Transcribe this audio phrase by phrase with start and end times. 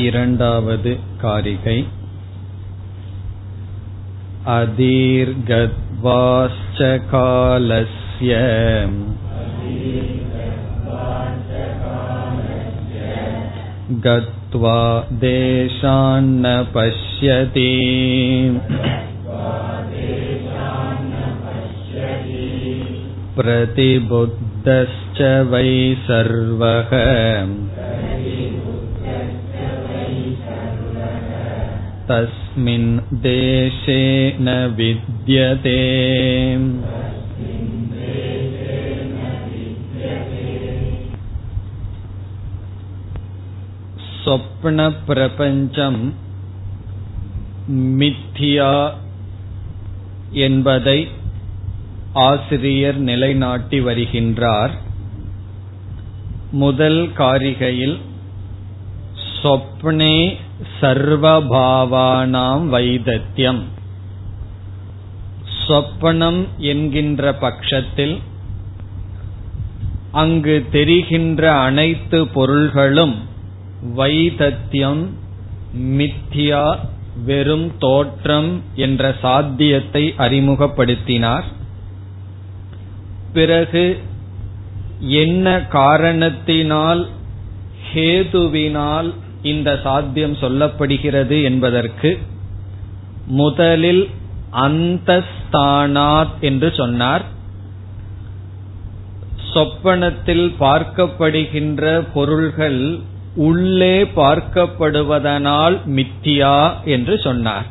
[0.00, 0.92] இரண்டாவது
[1.22, 1.80] कारिकै
[4.52, 5.58] अदीर्घद्वाश्च
[7.10, 8.38] कालस्य
[14.06, 14.78] गत्वा
[15.24, 17.68] देशान्न पश्यति
[23.36, 25.20] प्रतिबुद्धश्च
[25.52, 25.68] वै
[26.08, 26.90] सर्वः
[32.08, 32.90] तस्मिन्
[33.22, 34.02] देशे
[34.40, 35.78] न विद्यते
[44.24, 46.00] சொப்னப்பிரபஞ்சம்
[47.98, 48.72] மித்தியா
[50.42, 50.98] என்பதை
[52.22, 54.74] ஆசிரியர் நிலைநாட்டி வருகின்றார்
[56.52, 57.96] முதல் காரிகையில்
[59.42, 60.16] சொப்னே
[60.81, 63.63] சர்வபாவானாம் வைதத்தியம்
[65.67, 68.19] சொப்பனம் என்கின்ற பட்சத்தில்
[70.11, 73.15] அங்கு தெரிகின்ற அனைத்து பொருள்களும்
[73.95, 75.09] வைதத்தியம்
[75.73, 76.77] மித்தியா
[77.25, 81.43] வெறும் தோற்றம் என்ற சாத்தியத்தை அறிமுகப்படுத்தினார்.
[83.33, 83.99] பிறகு
[84.99, 87.07] என்ன காரணத்தினால்
[87.93, 89.13] ஹேதுவினால்
[89.47, 92.17] இந்த சாத்தியம் சொல்லப்படுகிறது என்பதற்கு
[93.25, 94.09] முதலில்
[94.51, 97.25] அந்தஸ்தானாத் என்று சொன்னார்.
[99.53, 102.99] சொப்பனத்தில் பார்க்கப்படுகின்ற பொருள்கள்
[103.35, 107.65] உள்ளே பார்க்கப்படுவதனால் மித்தியா என்று சொன்னார்.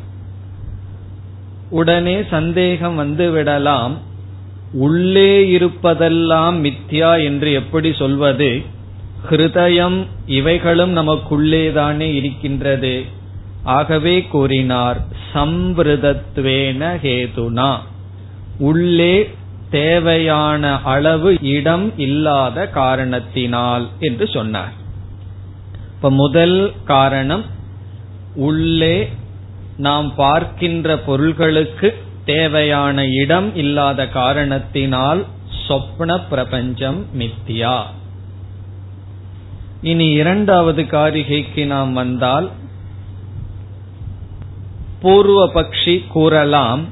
[1.70, 3.94] உடனே சந்தேகம் வந்துவிடலாம்.
[4.72, 8.50] உள்ளே இருப்பதெல்லாம் மித்யா என்று எப்படி சொல்வது?
[9.30, 13.04] ஹிருதயம் இவைகளும் நமக்குள்ளேதானே இருக்கின்றது.
[13.62, 15.00] ஆகவே கூறினார்
[15.32, 17.76] சம்பிரதத்வேன ஹேதுனா.
[18.58, 19.34] உள்ளே
[19.70, 24.72] தேவையான அளவு இடம் இல்லாத காரணத்தினால் என்று சொன்னார்.
[25.94, 27.44] இப்ப முதல் காரணம்
[28.34, 29.12] உள்ளே
[29.76, 35.24] நாம் பார்க்கின்ற பொருள்களுக்கு தேவையான இடம் இல்லாத காரணத்தினால்
[35.68, 37.82] சொப்ன பிரபஞ்சம் மித்தியா.
[39.90, 42.46] இனி இரண்டாவது காரிகைக்கு நாம் வந்தால்
[45.00, 46.82] பூர்வ பக்ஷி கூறலாம்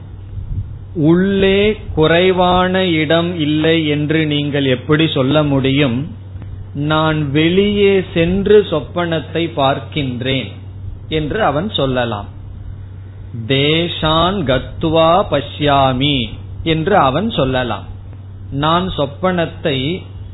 [1.11, 1.61] உள்ளே
[1.95, 5.97] குறைவான இடம் இல்லை என்று நீங்கள் எப்படி சொல்ல முடியும்?
[6.75, 10.51] நான் வெளியே சென்று சொப்பனத்தை பார்க்கின்றேன்
[11.09, 12.29] என்று அவன் சொல்லலாம்.
[13.47, 16.19] தேஷான் கத்துவா பஷ்யாமி
[16.63, 17.87] என்று அவன் சொல்லலாம்.
[18.65, 19.79] நான் சொப்பனத்தை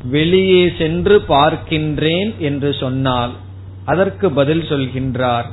[0.03, 3.31] வெளியே சென்று பார்க்கின்றேன் என்று சொன்னால்
[3.85, 5.47] அதற்கு பதில் சொல்கின்றார்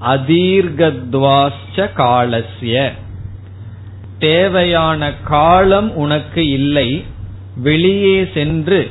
[0.00, 2.92] அதீர்கத்வாஸ்ச காலசிய
[4.18, 7.04] தேவையான காலம் உனக்கு இல்லை.
[7.56, 8.88] வெளியே சென்று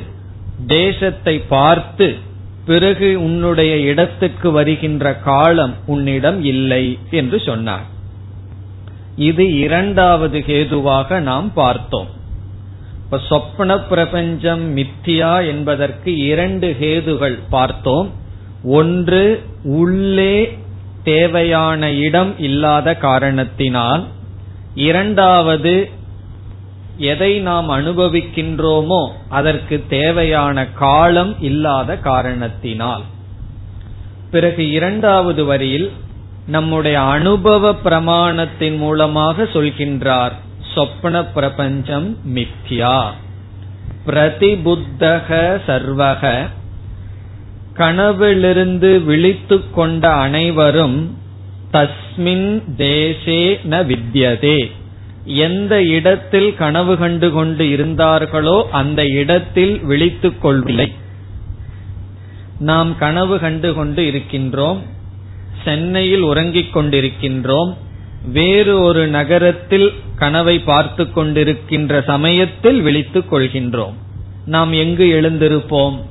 [0.66, 2.16] தேசத்தை பார்த்து
[2.66, 7.86] பிறகு உன்னுடைய இடத்துக்கு வருகின்ற காலம் உன்னிடம் இல்லை என்று சொன்னார்.
[9.16, 12.10] இது இரண்டாவது கேதுவாக நாம் பார்த்தோம்.
[13.12, 18.10] இப்ப சொப்ன பிரபஞ்சம் மித்தியா என்பதற்கு இரண்டு ஹேதுகள் பார்த்தோம்.
[18.64, 20.58] ஒன்று உள்ளே
[21.04, 24.04] தேவையான இடம் இல்லாத காரணத்தினால்.
[24.74, 25.90] இரண்டாவது
[26.96, 33.02] எதை நாம் அனுபவிக்கின்றோமோ அதற்கு தேவையான காலம் இல்லாத காரணத்தினால்.
[34.30, 35.90] பிறகு இரண்டாவது வரியில்
[36.46, 40.32] நம்முடைய அனுபவ பிரமாணத்தின் மூலமாக சொல்கின்றார்.
[40.74, 43.10] சொப்பன பிரபஞ்சம் மித்யா.
[44.06, 46.48] பிரதிபுத்தக சர்வக.
[47.74, 51.18] கனவிலிருந்து விழித்து கொண்ட அனைவரும்
[51.72, 54.70] தஸ்மின் தேசே ந வித்யதே.
[55.24, 60.92] எந்த இடத்தில் கனவு கண்டு கொண்டு இருந்தார்களோ அந்த இடத்தில் விழித்துக் கொள்வில்லை.
[62.58, 64.78] நாம் கனவு கண்டு கொண்டு இருக்கின்றோம்.
[65.64, 67.76] சென்னையில் உறங்கிக் கொண்டிருக்கின்றோம்.
[68.22, 73.94] வேறு ஒரு நகரத்தில் கனவை பார்த்து கொண்டிருக்கின்ற சமயத்தில் விழித்துக் கொள்கின்றோம்.
[74.44, 76.02] நாம் எங்கு எழுந்திருப்போம்?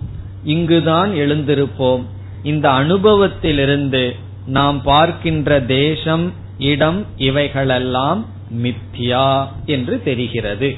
[0.43, 2.05] இங்குதான் எழுந்திருப்போம்.
[2.43, 4.15] இந்த அனுபவத்திலிருந்து
[4.45, 8.25] நாம் பார்க்கின்ற தேசம் இடம் இவைகளெல்லாம்
[8.63, 10.75] மித்யா என்று தெரிகிறது.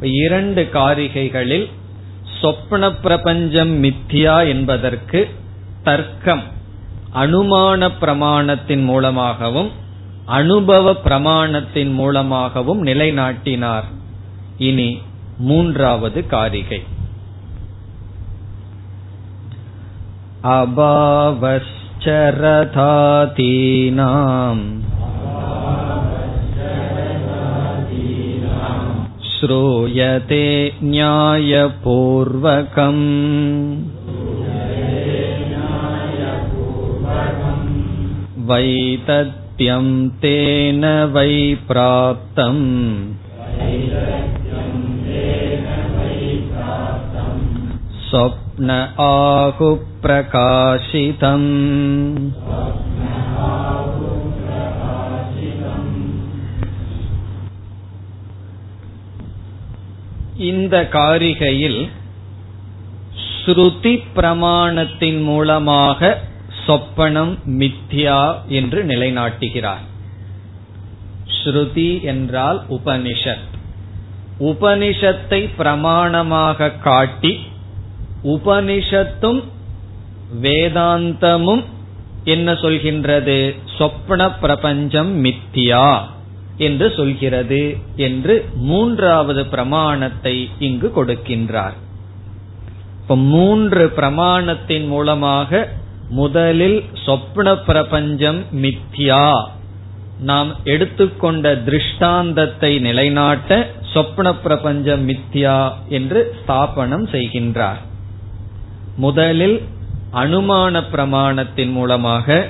[0.00, 1.70] இரண்டு காரிகைகளில்
[2.42, 5.28] சொப்ன பிரபஞ்சம் மித்யா என்பதற்கு
[5.82, 6.42] தர்க்கம்
[7.14, 9.70] அனுமான பிரமாணத்தின் மூலமாகவும்
[10.25, 13.87] அனுபவ பிரமாணத்தின் மூலமாகவும் நிலைநாட்டினார்
[14.57, 14.89] இனி
[15.39, 16.81] மூன்றாவது காரிகை
[20.51, 22.81] அபாவஸ்ச भावश्चरथातीनाम्
[29.31, 30.47] श्रूयते
[30.83, 31.79] न्यायपूर्वकम्
[39.55, 39.87] वैतत्यं
[40.21, 40.83] तेन
[41.13, 41.33] वै
[41.67, 42.65] प्राप्तम्
[48.07, 48.69] स्वप्न
[49.05, 49.89] आहुप्रकाशितम्
[60.49, 61.81] இந்த காரிகையில்
[63.25, 65.99] ஸ்ருதி பிரமாணத்தின் மூலமாக
[66.66, 69.84] சொப்பனம் மித்யா என்று நிலைநாட்டுகிறார்.
[71.44, 73.46] ஸ்ருதி என்றால் உபனிஷத்.
[74.40, 77.40] உபனிஷத்தை பிரமாணமாக காட்டி
[78.24, 79.42] உபனிஷத்தும்
[80.42, 81.64] வேதாந்தமும்
[82.24, 83.56] என்ன சொல்கின்றது?
[83.78, 86.02] சொப்பன பிரபஞ்சம் மித்தியா
[86.56, 91.76] என்று சொல்கிறது என்று மூன்றாவது பிரமாணத்தை இங்கு கொடுக்கின்றார்.
[93.02, 95.68] இப்ப மூன்று பிரமாணத்தின் மூலமாக
[96.08, 99.46] முதலில் சொப்ன பிரபஞ்சம் மித்யா.
[100.18, 107.80] நாம் எடுத்துக்கொண்ட திருஷ்டாந்தத்தை நிலைநாட்ட சொப்ன பிரபஞ்சம் மித்யா என்று ஸ்தாபனம் செய்கின்றார்.
[108.96, 109.62] முதலில்
[110.12, 112.48] அனுமான பிரமாணத்தின் மூலமாக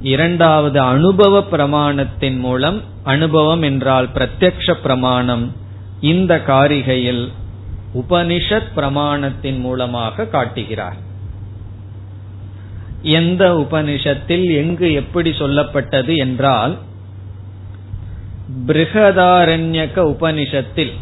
[0.00, 5.52] இரண்டாவது அனுபவ பிரமாணத்தின் மூலம் அனுபவம் என்றால் பிரத்யக்ஷ பிரமாணம்
[6.00, 7.28] இந்த காரிகையில்
[7.94, 11.04] உபனிஷத் பிரமாணத்தின் மூலமாக காட்டுகிறார்.
[13.06, 16.78] எந்த உபனிஷத்தில் எங்கு எப்படி சொல்லப்பட்டது என்றால்
[18.66, 20.92] பிருகதாரண்யக உபனிஷத்தில்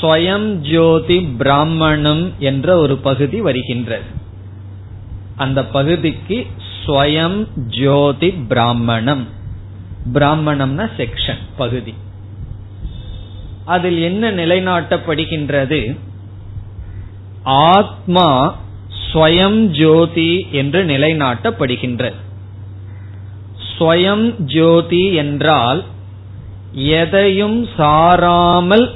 [0.00, 4.02] ஸ்வயம் ஜோதி பிராமணம் என்ற ஒரு பகுதி வருகின்றது.
[5.36, 6.46] அந்த பகுதிக்கு
[6.86, 9.28] ஸ்வயம் ஜோதி பிராமணம்.
[10.14, 11.94] பிராமணம்னா செக்ஷன் பகுதி.
[13.64, 15.96] அதில் என்ன நிலைநாட்டப்படுகின்றது?
[17.42, 18.56] ஆத்மா
[19.12, 22.18] ஸ்வயம் ஜோதி என்று நிலைநாட்டப்படுகின்றது
[23.78, 25.84] ஸ்வயம் ஜோதி என்றால்
[26.74, 28.90] எதையும் சாராமல்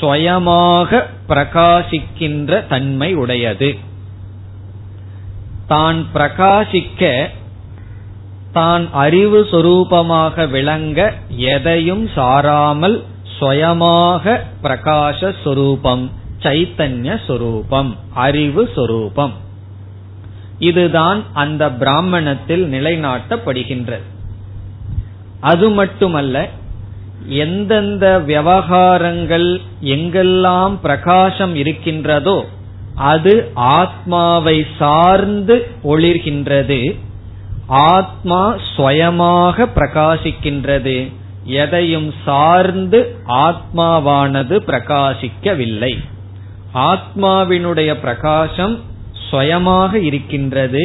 [0.00, 3.78] ஸ்வயமாக பிரகாசிக்கின்ற தன்மை உடையது.
[5.66, 7.30] தான் பிரகாசிக்க
[8.52, 13.02] தான் அறிவு சொரூபமாக விளங்க எதையும் சாராமல்
[13.38, 16.17] சுயமாக பிரகாச சொரூபம்.
[16.42, 19.32] சைத்தன்ய சொரூபம் அறிவு சொரூபம்.
[20.58, 24.06] இதுதான் அந்த பிராமணத்தில் நிலைநாட்டப்படுகின்றது
[25.40, 26.48] அது மட்டுமல்ல
[27.28, 32.38] எந்தெந்த விவகாரங்கள் எங்கெல்லாம் பிரகாசம் இருக்கின்றதோ
[32.94, 36.80] அது ஆத்மாவை சார்ந்து ஒளிர்கின்றது.
[37.66, 41.12] ஆத்மா ஸ்வயமாக பிரகாசிக்கின்றது.
[41.44, 45.92] எதையும் சார்ந்து ஆத்மாவானது பிரகாசிக்கவில்லை.
[46.78, 48.74] ஆத்மாவினுடைய பிரகாசம்
[49.30, 50.84] சுயமாக இருக்கின்றது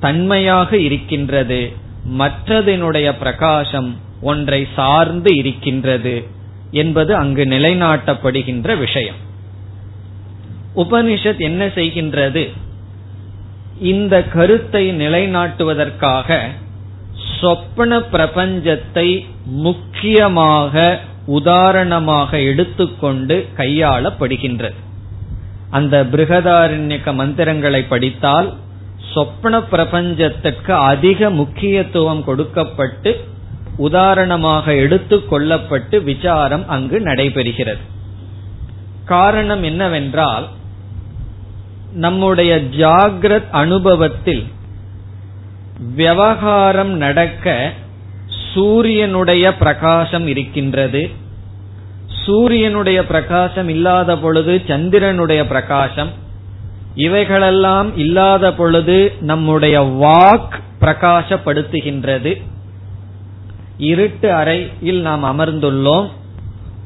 [0.00, 1.60] தன்மையாக இருக்கின்றது.
[2.18, 3.90] மற்றதினுடைய பிரகாசம்
[4.22, 6.14] ஒன்றை சார்ந்து இருக்கின்றது
[6.70, 9.20] என்பது அங்கு நிலைநாட்டப்படுகின்ற விஷயம்.
[10.76, 12.42] உபனிஷத் என்ன செய்கின்றது?
[13.80, 16.38] இந்த கருத்தை நிலைநாட்டுவதற்காக
[17.40, 19.08] சொப்பன பிரபஞ்சத்தை
[19.44, 24.80] முக்கியமாக உதாரணமாக எடுத்துக்கொண்டு கையாளப்படுகின்றது.
[25.72, 28.48] அந்த பிருகதாரண்யக்க மந்திரங்களை படித்தால்
[29.14, 33.12] சொப்ன பிரபஞ்சத்திற்கு அதிக முக்கியத்துவம் கொடுக்கப்பட்டு
[33.76, 37.84] உதாரணமாக எடுத்து கொள்ளப்பட்டு விசாரம் அங்கு நடைபெறுகிறது.
[39.04, 40.46] காரணம் என்னவென்றால்
[42.04, 44.44] நம்முடைய ஜாகிரத் அனுபவத்தில்
[45.94, 47.72] விவகாரம் நடக்க
[48.54, 51.02] சூரியனுடைய பிரகாசம் இருக்கின்றது.
[52.26, 56.20] சூரியனுடைய பிரகாசம் இல்லாத பொழுது சந்திரனுடைய பிரகாசம்
[56.94, 62.42] இவைகளெல்லாம் இல்லாத பொழுது நம்முடைய வாக் பிரகாசப்படுத்துகின்றது.
[63.78, 66.08] இருட்டு அறையில் நாம் அமர்ந்துள்ளோம்.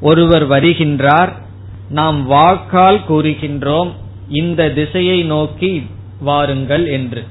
[0.01, 1.33] ஒருவர் வருகின்றார்.
[1.89, 3.93] நாம் வாக்கால் கூறுகின்றோம்.
[4.29, 5.91] இந்த திசையை நோக்கி
[6.21, 7.25] வாருங்கள் என்று.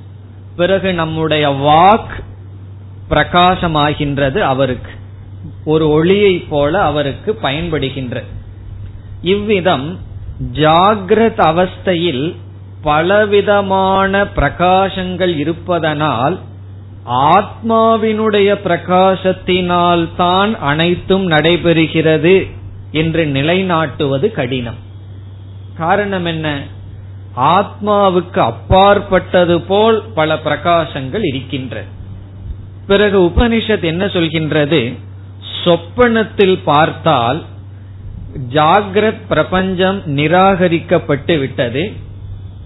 [0.55, 2.23] பிறகு நம்முடைய வாக்
[3.09, 4.91] பிரகாசமாகின்றது அவருக்கு.
[5.65, 8.23] ஒரு ஒளியை போல அவருக்கு பயன்படுகின்ற.
[9.21, 9.99] இவ்விதம்
[10.53, 12.35] ஜாகிரத் அவஸ்தையில்
[12.81, 16.39] பலவிதமான பிரகாசங்கள் இருப்பதனால்
[17.09, 22.51] ஆத்மாவினுடைய பிரகாசத்தினால் தான் அனைத்தும் நடைபெறுகிறது
[22.91, 24.75] என்று நிலைநாட்டுவது கடினம்.
[25.77, 26.63] காரணம் என்ன?
[27.37, 31.83] ஆத்மாவுக்கு அப்பாற்பட்டது போல் பல பிரகாசங்கள் இருக்கின்ற.
[32.87, 34.97] பிறகு உபனிஷத் என்ன சொல்கின்றது?
[35.65, 37.43] சொப்பனத்தில் பார்த்தால்
[38.53, 41.83] ஜாகிரத் பிரபஞ்சம் நிராகரிக்கப்பட்டு விட்டது.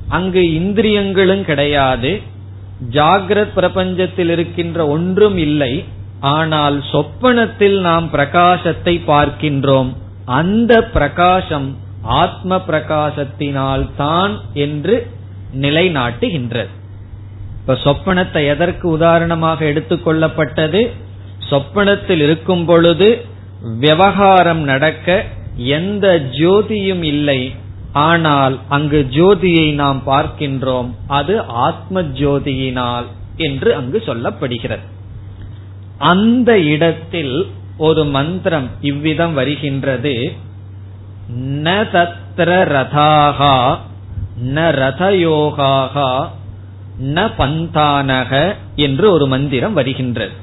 [0.08, 2.22] அங்கு இந்திரியங்களும் கிடையாது.
[2.92, 5.86] ஜாகிரத் பிரபஞ்சத்தில் இருக்கின்ற ஒன்றும் இல்லை.
[6.20, 9.92] ஆனால் சொப்பனத்தில் நாம் பிரகாசத்தை பார்க்கின்றோம்.
[10.26, 14.96] அந்த பிரகாசம் ஆத்ம பிரகாசத்தினால் தான் என்று
[15.62, 16.74] நிலைநாட்டுகின்றது.
[17.60, 20.82] இப்ப சொப்பனத்தை எதற்கு உதாரணமாக எடுத்துக்கொள்ளப்பட்டது
[21.50, 23.26] சொப்பனத்தில் இருக்கும் பொழுது
[23.80, 25.26] விவகாரம் நடக்க
[25.56, 27.42] எந்த ஜோதியும் இல்லை.
[27.94, 30.90] ஆனால் அங்கு ஜோதியை நாம் பார்க்கின்றோம்.
[31.08, 34.86] அது ஆத்ம ஜோதியினால் என்று அங்கு சொல்லப்படுகிறது.
[35.98, 40.14] அந்த இடத்தில் ஒரு மந்திரம் இவ்விதம் வருகின்றது.
[41.64, 43.56] ந தத்ர ரதாகா
[44.56, 46.12] ந ரதயோகாகா
[47.16, 48.32] ந பந்தானக
[48.76, 50.36] என்று ஒரு மந்திரம் வருகின்றது.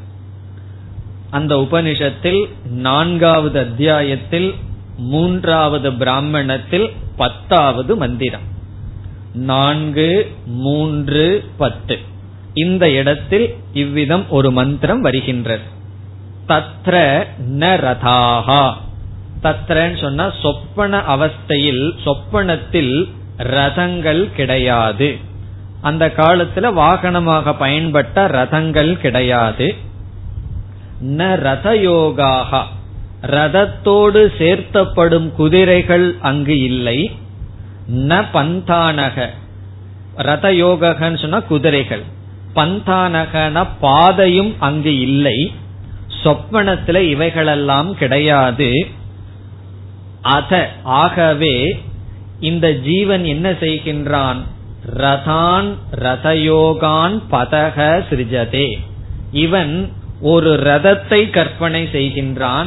[1.30, 4.54] அந்த உபனிஷத்தில் நான்காவது அத்தியாயத்தில்
[4.96, 8.54] மூன்றாவது பிராமணத்தில் பத்தாவது மந்திரம்.
[9.34, 11.98] நான்கு மூன்று பத்து.
[12.54, 15.62] இந்த இடத்தில் இவ்விதம் ஒரு மந்திரம் வருகின்றது.
[16.48, 17.24] தத்ர
[17.58, 18.72] ந ரதாகா
[19.42, 25.16] தத்ரன்னு சொன்னா சொப்பன அவஸ்தையில் சொப்பனத்தில் ரதங்கள் கிடையாது.
[25.80, 29.74] அந்த காலத்துல வாகனமாக பயன்பட்ட ரதங்கள் கிடையாது.
[31.04, 32.62] ந ரதயோகாக.
[33.22, 37.10] ரதத்தோடு சேர்த்தப்படும் குதிரைகள் அங்கு இல்லை.
[37.92, 39.28] ந பந்தானக.
[40.16, 42.02] ரதயோகன்னு சொன்னா குதிரைகள்.
[42.54, 45.52] பந்தானகன பாதையும் அங்கு இல்லை.
[46.22, 48.86] சொப்பனத்துல இவைகளெல்லாம் கிடையாது.
[50.22, 51.82] அத ஆகவே
[52.40, 54.36] இந்த ஜீவன் என்ன செய்கின்றான்?
[54.96, 58.78] ரதான் ரதயோகான் பதக சிருஜதே.
[59.32, 62.66] இவன் ஒரு ரதத்தை கற்பனை செய்கின்றான்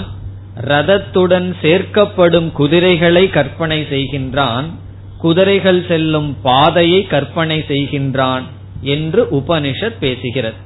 [0.65, 4.65] ரதத்துடன் சேர்க்கப்படும் குதிரைகளை கற்பனை செய்கின்றான்
[5.17, 8.41] குதிரைகள் செல்லும் பாதையை கற்பனை செய்கின்றான்
[8.81, 10.59] என்று உபனிஷத் பேசுகிறது.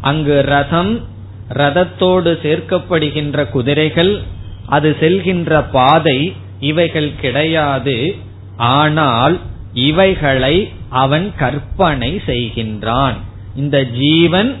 [0.00, 1.00] அங்கு ரதம்
[1.48, 4.20] ரதத்தோடு சேர்க்கப்படுகின்ற குதிரைகள்
[4.66, 8.14] அது செல்கின்ற பாதை இவைகள் கிடையாது
[8.56, 9.40] ஆனால்
[9.72, 13.14] இவைகளை அவன் கற்பனை செய்கின்றான்.
[13.56, 14.56] இந்த ஜீவன்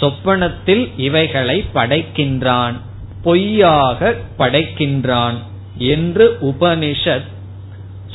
[0.00, 2.76] சொப்பனத்தில் இவைகளை படைக்கின்றான்
[3.22, 5.34] பொய்யாக படைக்கின்றான்
[5.78, 7.28] என்று உபனிஷத்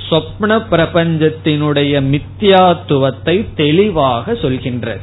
[0.10, 5.00] சொப்ன பிரபஞ்சத்தினுடைய மித்தியாத்துவத்தை தெளிவாக சொல்கின்றது.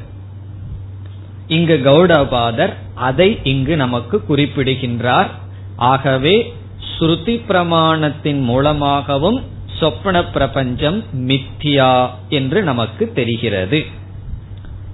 [1.49, 5.31] இங்கு கௌடபாதர் அதை இங்கு நமக்கு குறிப்பிடுகின்றார்.
[5.77, 6.55] ஆகவே
[6.91, 9.45] ஸ்ருதி பிரமாணத்தின் மூலமாகவும்
[9.79, 13.87] சொப்பன பிரபஞ்சம் மித்தியா என்று நமக்கு தெரிகிறது.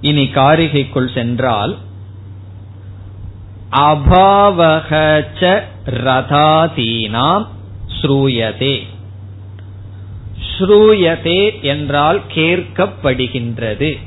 [0.01, 1.77] இனி காரிகைக்குள் சென்றால்
[3.71, 7.45] அபாவகச்ச ரதாதீனாம்
[8.01, 8.81] ஸ்ரூயதே.
[10.59, 13.97] ஸ்ரூயதே என்றால் கேட்கப்படுகின்றது.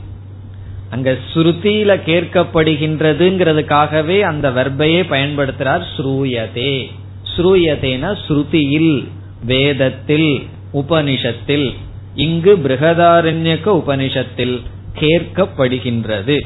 [0.90, 6.90] அங்க ஸ்ருதியில கேட்கப்படுகின்றதுங்கிறதுக்காகவே அந்த வெர்பையே பயன்படுத்துறார் ஸ்ரூயதே.
[7.36, 9.08] ஸ்ரூயதேன ஸ்ருதியில்
[9.44, 10.42] வேதத்தில்
[10.72, 11.74] உபனிஷத்தில்
[12.14, 14.60] இங்கு பிருகதாரண்யக்க உபனிஷத்தில்.
[14.94, 16.40] கேட்கப்படுகின்றது.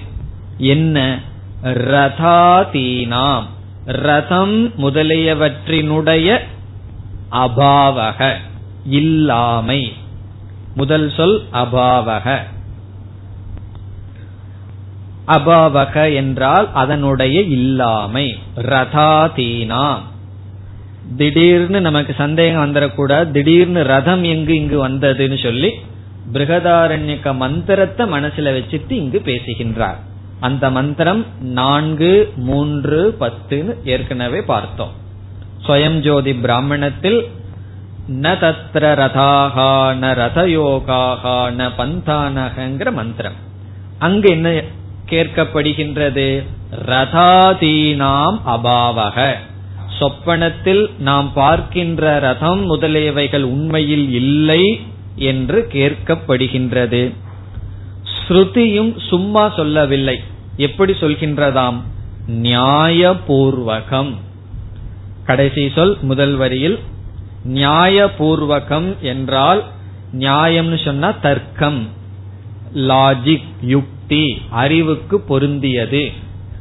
[0.58, 1.20] என்ன?
[1.62, 3.42] ரதாதீனாம்.
[3.84, 6.38] ரதம் முதலியவற்றினுடைய
[7.32, 8.34] அபாவக
[8.84, 9.92] இல்லாமை.
[10.74, 12.38] முதல் சொல் அபாவக.
[15.26, 18.38] அபாவக என்றால் அதனுடைய இல்லாமை.
[18.56, 19.98] ரதாதீனாம்.
[21.16, 25.72] திடீர்னு நமக்கு சந்தேகம் வந்துடக்கூடாது திடீர்னு ரதம் எங்கு இங்கு வந்ததுன்னு சொல்லி
[26.34, 29.98] பிருகதாரண்யக்க மந்திரத்தை மனசுல வச்சுட்டு இங்கு பேசுகின்றார்.
[30.40, 34.92] அந்த மந்திரம் நான்கு மூன்று பத்துன்னு ஏற்கனவே பார்த்தோம்.
[35.66, 37.28] ஸ்வயம் ஜோதி பிராமணத்தில்
[38.08, 39.68] ந தத்ர ரதாகா
[40.02, 43.38] ந ரதயோகாகா ந பந்தானகங்கிற மந்திரம்.
[43.98, 44.62] அங்கு என்ன
[45.10, 46.42] கேட்கப்படுகின்றது?
[46.86, 49.32] ரதாதீனாம் அபாவக.
[49.98, 54.80] சொப்பனத்தில் நாம் பார்க்கின்ற ரதம் முதலியவைகள் உண்மையில் இல்லை.
[55.16, 57.14] என்று கேட்கப்படுகின்றது.
[58.28, 60.22] ஸ்ருதியும் சும்மா சொல்லவில்லை.
[60.56, 61.80] எப்படி சொல்கின்றதாம்?
[62.30, 64.14] நியாயபூர்வகம்.
[65.24, 66.78] கடைசி சொல் முதல் வரியில்
[67.54, 69.64] நியாயபூர்வகம் என்றால்
[70.18, 71.88] நியாயம்னு சொன்னா தர்க்கம்.
[72.74, 76.12] லாஜிக் யுக்தி அறிவுக்கு பொருந்தியது.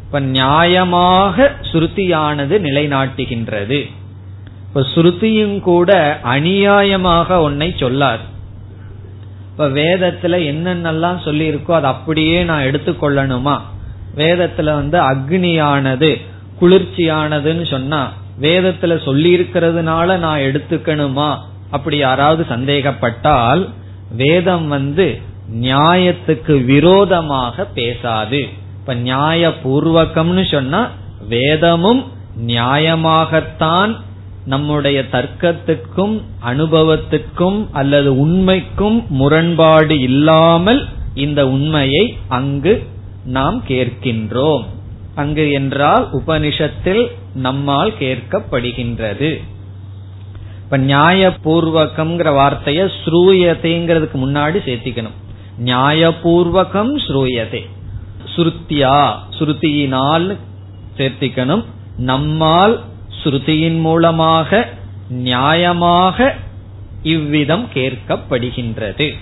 [0.05, 3.91] இப்ப நியாயமாக சுருத்தியானது நிலைநாட்டுகின்றது.
[4.67, 8.31] இப்ப சுருத்தியும் கூட அநியாயமாக ஒன்னை சொல்லார்.
[9.53, 13.59] இப்ப வேதத்துல என்னென்னலாம் சொல்லி இருக்கோ அது அப்படியே நான் எடுத்துக்கொள்ளணுமா?
[14.15, 16.21] வேதத்துல வந்து அக்னியானது
[16.61, 21.37] குளிர்ச்சியானதுன்னு சொன்னா வேதத்துல சொல்லி இருக்கிறதுனால நான் எடுத்துக்கணுமா?
[21.71, 23.69] அப்படி யாராவது சந்தேகப்பட்டால்
[24.11, 25.19] வேதம் வந்து
[25.53, 28.47] நியாயத்துக்கு விரோதமாக பேசாது.
[28.79, 30.89] இப்ப நியாய பூர்வகம்னு சொன்னா
[31.29, 32.03] வேதமும்
[32.47, 33.95] நியாயமாகத்தான்
[34.45, 42.87] நம்முடைய தர்க்கத்துக்கும் அனுபவத்துக்கும் அல்லது உண்மைக்கும் முரண்பாடு இல்லாமல் இந்த உண்மையை அங்கு
[43.25, 44.65] நாம் கேட்கின்றோம்.
[45.15, 49.43] அங்கு என்றால் உபனிஷத்தில் நம்மால் கேட்கப்படுகின்றது.
[50.63, 52.89] இப்ப நியாய வார்த்தையை வார்த்தைய
[54.17, 55.17] முன்னாடி சேர்த்திக்கணும்.
[55.65, 57.69] நியாயபூர்வகம் ஸ்ரூயதே.
[58.35, 60.37] ஸ்ருத்தியா ஸ்ருதியினால்
[60.97, 61.63] சேர்த்திக்கணும்.
[61.97, 62.81] நம்மால்
[63.23, 64.69] ஸ்ருதியின் மூலமாக
[65.23, 66.33] நியாயமாக
[67.03, 69.13] இவ்விதம் கேட்கப்படுகின்றது.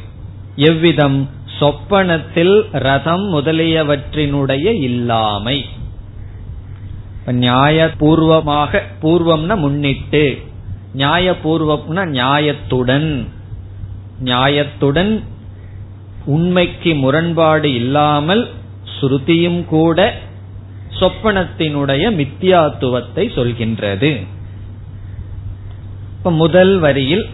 [0.56, 1.30] எவ்விதம்?
[1.60, 5.66] சொப்பனத்தில் ரதம் முதலியவற்றினுடைய இல்லாமை.
[7.26, 10.42] நியாய பூர்வமாக பூர்வம்னா முன்னிட்டு
[10.94, 13.28] நியாய பூர்வம்னா நியாயத்துடன்.
[14.24, 15.24] நியாயத்துடன்
[16.26, 18.50] உண்மைக்கு முரண்பாடு இல்லாமல்
[18.96, 20.20] ஸ்ருதியும் கூட
[21.00, 24.26] சொப்பனத்தினுடைய மித்தியாத்துவத்தை சொல்கின்றது.
[26.18, 27.30] இப்ப முதல் வரியில்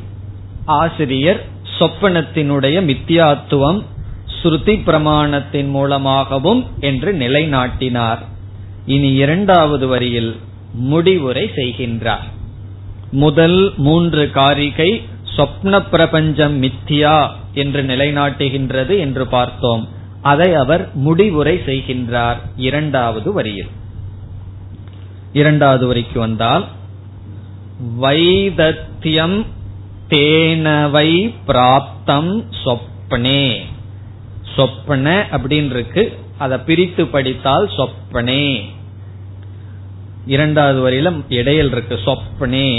[0.65, 1.45] ஆசிரியர்
[1.79, 3.83] சொப்பனத்தினுடைய மித்தியாத்துவம்
[4.43, 8.19] ஸ்ருதி பிரமாணத்தின் மூலமாகவும் என்று நிலைநாட்டினார்.
[8.85, 10.35] இனி இரண்டாவது வரியில்
[10.73, 12.27] முடிவுரை செய்கின்றார்.
[13.11, 15.01] முதல் மூன்று காரிகை
[15.37, 19.87] சொப்ன பிரபஞ்சம் மித்தியா என்று நிலைநாட்டுகின்றது என்று பார்த்தோம்.
[20.27, 22.39] அதை அவர் முடிவுரை செய்கின்றார்.
[22.69, 23.71] இரண்டாவது வரியில்.
[25.33, 26.65] இரண்டாவது வரிக்கு வந்தால்
[27.99, 29.37] வைதத்தியம்
[30.09, 31.09] தேனவை
[31.47, 32.31] பிராப்தம்
[32.63, 33.43] சொப்பனே
[34.55, 36.03] சொப்பன அப்படின்னு இருக்கு
[36.37, 38.45] அதை பிரித்து படித்தால் சொப்பனே
[40.25, 42.69] இரண்டாவது வரையில இடையில் இருக்கு சொப்பனே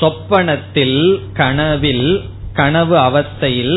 [0.00, 1.00] சொப்பனத்தில்
[1.32, 2.06] கனவில்
[2.52, 3.76] கனவு அவஸ்தையில்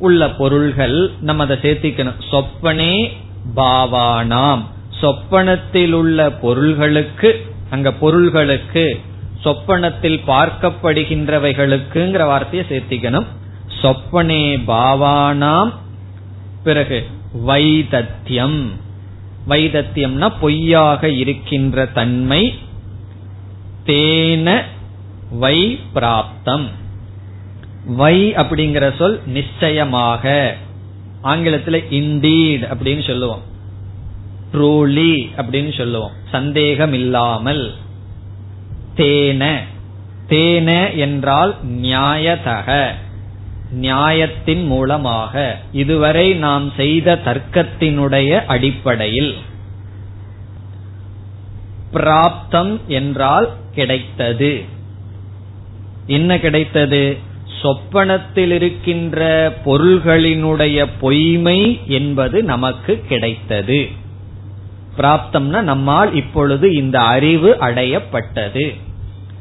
[0.00, 2.14] உள்ள பொருள்கள் நம்ம அதை சேர்த்திக்கணும்.
[2.30, 3.12] சொப்பனே
[3.56, 4.62] பாவானாம்.
[5.00, 9.00] சொப்பனத்தில் உள்ள பொருள்களுக்கு அங்க பொருள்களுக்கு
[9.44, 13.26] சொப்பனத்தில் பார்க்கப்படுகின்றவைகளுக்குங்கிற வார்த்தையை சேர்த்திக்கணும்.
[13.82, 15.72] சொப்பனே பாவானாம்.
[16.64, 17.06] பிறகு
[17.46, 18.66] வைதத்தியம்.
[19.48, 22.58] வைதத்தியம்னா பொய்யாக இருக்கின்ற தன்மை.
[23.86, 24.62] தேன
[25.30, 26.66] வை பிராப்தம்
[27.84, 30.54] வை அப்படிங்கிற சொல் நிச்சயமாக.
[31.24, 33.42] ஆங்கிலத்துல இண்டீட் அப்படின்னு சொல்லுவோம்.
[34.52, 36.12] ட்ரூலி அப்படின்னு சொல்லுவோம்.
[36.30, 37.74] சந்தேகம் இல்லாமல்
[38.96, 39.56] தேன.
[40.28, 42.90] தேன என்றால் நியாயதக
[43.70, 45.58] நியாயத்தின் மூலமாக.
[45.72, 49.34] இதுவரை நாம் செய்த தர்க்கத்தினுடைய அடிப்படையில்.
[51.92, 54.64] பிராப்தம் என்றால் கிடைத்தது.
[56.06, 57.28] என்ன கிடைத்தது?
[57.60, 63.88] சொப்பனத்தில் இருக்கின்ற பொருள்களினுடைய பொய்மை என்பது நமக்கு கிடைத்தது.
[64.98, 68.78] பிராப்தம்னா நம்மால் இப்பொழுது இந்த அறிவு அடையப்பட்டது.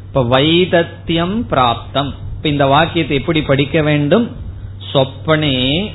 [0.08, 2.14] இப்ப வைதத்தியம் பிராப்தம்.
[2.36, 4.36] இப்ப இந்த வாக்கியத்தை எப்படி படிக்க வேண்டும்?
[4.94, 5.92] சொப்பனே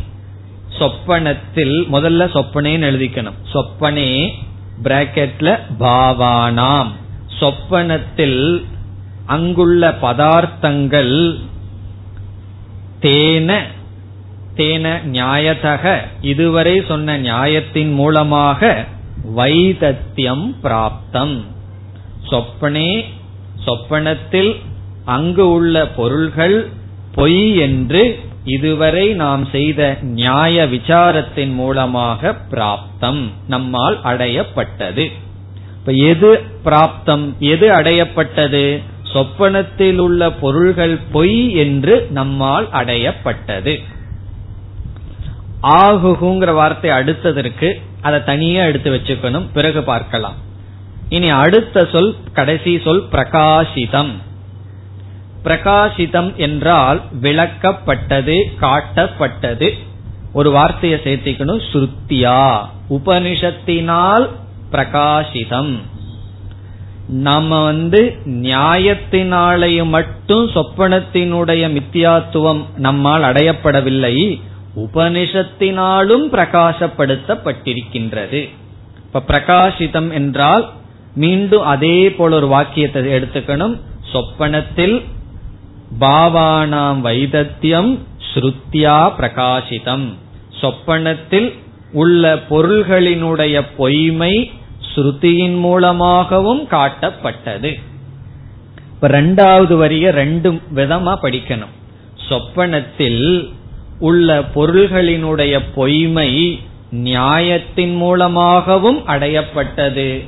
[0.79, 3.39] சொப்பனத்தில் முதல்ல சொப்பனேன்னு எழுதிக்கணும்.
[3.53, 4.33] சொப்பனே
[4.83, 6.89] பிராக்கெட்ல பாவானாம்.
[7.41, 8.65] சொப்பனத்தில்
[9.27, 11.39] அங்குள்ள பதார்த்தங்கள்
[13.05, 13.49] தேன
[14.57, 15.85] தேன நியாயதக
[16.21, 18.85] இதுவரை சொன்ன நியாயத்தின் மூலமாக
[19.37, 21.37] வைதத்தியம் பிராப்தம்.
[22.31, 23.05] சொப்பனே
[23.65, 24.53] சொப்பனத்தில்
[25.05, 26.69] அங்கு உள்ள பொருள்கள்
[27.15, 28.03] பொய் என்று
[28.45, 35.13] இதுவரை நாம் செய்த நியாய விசாரத்தின் மூலமாக பிராப்தம் நம்மால் அடையப்பட்டது.
[35.79, 36.31] இப்ப எது
[36.65, 37.39] பிராப்தம்?
[37.39, 38.83] எது அடையப்பட்டது?
[39.15, 43.83] சொப்பனத்தில் உள்ள பொருள்கள் பொய் என்று நம்மால் அடையப்பட்டது.
[45.63, 47.69] ஆகுகுங்கிற வார்த்தை அடுத்ததற்கு
[48.01, 49.49] அதை தனியே எடுத்து வச்சுக்கணும்.
[49.53, 50.35] பிறகு பார்க்கலாம்.
[51.09, 54.13] இனி அடுத்த சொல் கடைசி சொல் பிரகாசிதம்.
[55.45, 59.79] பிரகாசிதம் என்றால் விளக்கப்பட்டது காட்டப்பட்டது.
[60.33, 61.63] ஒரு வார்த்தையை சேர்த்திக்கணும்.
[61.73, 64.29] ஸ்ருத்தியா உபனிஷத்தினால்
[64.73, 65.73] பிரகாசிதம்.
[67.09, 74.41] நம்ம வந்து நியாயத்தினாலேயும் மட்டும் சொப்பனத்தினுடைய மித்தியாத்துவம் நம்மால் அடையப்படவில்லை
[74.77, 78.49] உபனிஷத்தினாலும் பிரகாசப்படுத்தப்பட்டிருக்கின்றது.
[78.97, 80.73] இப்ப பிரகாசிதம் என்றால்
[81.15, 83.77] மீண்டும் அதே போல ஒரு வாக்கியத்தை எடுத்துக்கணும்.
[84.13, 85.03] சொப்பனத்தில்
[86.01, 87.99] பாவானாம் வைதத்தியம்
[88.35, 90.09] ஸ்ருத்யா பிரகாசிதம்.
[90.61, 91.53] சொப்பனத்தில்
[91.93, 94.51] உள்ள பொருள்களினுடைய பொய்மை
[94.95, 97.81] ஸ்ருதியின் மூலமாகவும் காட்டப்பட்டது.
[98.89, 101.75] இப்ப ரெண்டாவது வரிய ரெண்டு விதமா படிக்கணும்.
[102.29, 103.53] சொப்பனத்தில்
[103.99, 110.27] உள்ள பொருள்களினுடைய பொய்மை நியாயத்தின் மூலமாகவும் அடையப்பட்டது.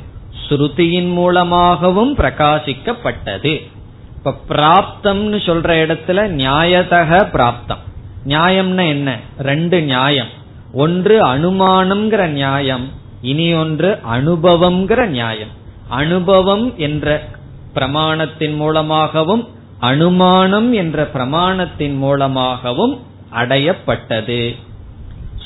[0.49, 3.67] ஸ்ருதியின் மூலமாகவும் பிரகாசிக்கப்பட்டது.
[4.17, 7.85] இப்ப பிராப்தம்னு சொல்ற இடத்துல நியாயதக பிராப்தம்.
[8.27, 9.19] நியாயம்னா என்ன?
[9.39, 10.29] ரெண்டு நியாயம்.
[10.73, 13.05] ஒன்று அனுமானம்ங்கிற நியாயம்.
[13.21, 15.49] இனி ஒன்று அனுபவம்ங்கிற நியாயம்.
[15.89, 17.29] அனுபவம் என்ற
[17.75, 19.49] பிரமாணத்தின் மூலமாகவும்
[19.79, 23.01] அனுமானம் என்ற பிரமாணத்தின் மூலமாகவும்
[23.35, 24.57] அடையப்பட்டது.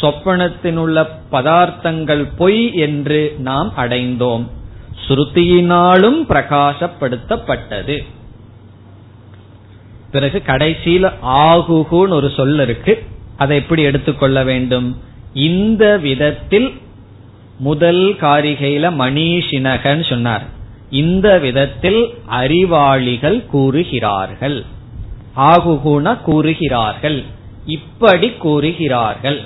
[0.00, 4.46] சொப்பனத்தின் உள்ள பதார்த்தங்கள் பொய் என்று நாம் அடைந்தோம்.
[5.08, 8.04] ஸ்ருதியினாலும் பிரகாசப்படுத்தப்பட்டது.
[10.10, 13.04] பிறகு கடைசியில ஆகுகுன்னு ஒரு சொல் இருக்கு.
[13.36, 14.98] அதை எப்படி எடுத்துக்கொள்ள வேண்டும்?
[15.34, 16.80] இந்த விதத்தில்
[17.60, 20.46] முதல் காரிகையில மணிஷினகன் சொன்னார்.
[20.90, 24.64] இந்த விதத்தில் அறிவாளிகள் கூறுகிறார்கள்.
[25.36, 27.24] ஆகுகுண கூறுகிறார்கள்.
[27.66, 29.40] இப்படி கூறுகிறார்கள்.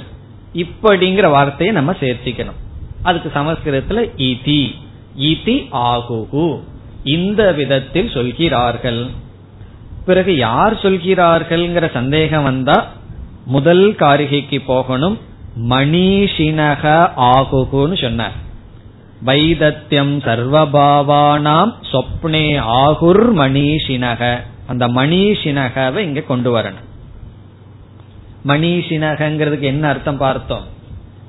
[0.54, 2.60] இப்படிங்கிற வார்த்தையை நம்ம சேர்த்திக்கணும்.
[3.02, 4.74] அதுக்கு சமஸ்கிருதத்துல இதி
[5.18, 6.60] இதி ஆகுகு.
[7.04, 9.06] இந்த விதத்தில் சொல்கிறார்கள்.
[10.06, 12.92] பிறகு யார் சொல்கிறார்கள்ங்கிற சந்தேகம் வந்தா
[13.46, 15.18] முதல் காரிகைக்கு போகணும்.
[15.62, 18.42] மணிஷினக ஆகுகுன்னு சொன்னார்.
[19.24, 24.38] வைதத்தியம் சர்வபாவானாம் சொப்னே ஆகுர் மணிஷினக.
[24.66, 26.84] அந்த மணிஷினகவை இங்க கொண்டு வரணும்.
[28.46, 30.64] மணிஷினகங்கிறதுக்கு என்ன அர்த்தம் பார்த்தோம்?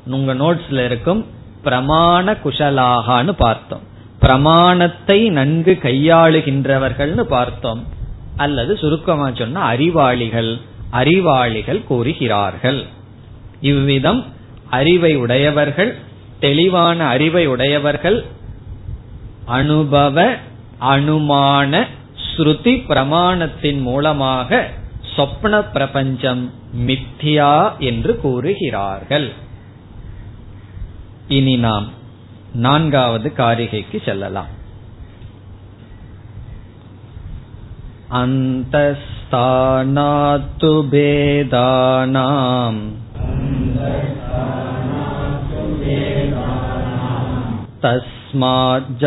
[0.06, 1.26] உங்க நோட்ஸ்ல இருக்கும்
[1.64, 3.82] பிரமாண குஷலாகான்னு பார்த்தோம்.
[4.20, 7.84] பிரமாணத்தை நன்கு கையாளுகின்றவர்கள்னு பார்த்தோம்.
[8.38, 10.58] அல்லது சுருக்கமா சொன்ன அறிவாளிகள்
[10.90, 12.86] அறிவாளிகள் கூறுகிறார்கள்.
[13.72, 14.24] இவ்விதம்
[14.70, 15.96] அறிவை உடையவர்கள்
[16.40, 18.26] தெளிவான அறிவை உடையவர்கள்
[19.58, 20.38] அனுபவ
[20.94, 21.86] அனுமான
[22.26, 24.68] ஸ்ருதி பிரமாணத்தின் மூலமாக
[25.16, 26.42] சொப்ன பிரபஞ்சம்
[26.88, 29.28] மித்யா என்று கூறுகிறார்கள்.
[31.28, 31.88] இனி நாம்
[32.66, 34.52] நான்காவது காரிகைக்கு செல்லலாம்.
[38.22, 42.82] அந்தஸ்தானாத்து பேதானாம்
[47.85, 49.03] तस्माज्जागरिते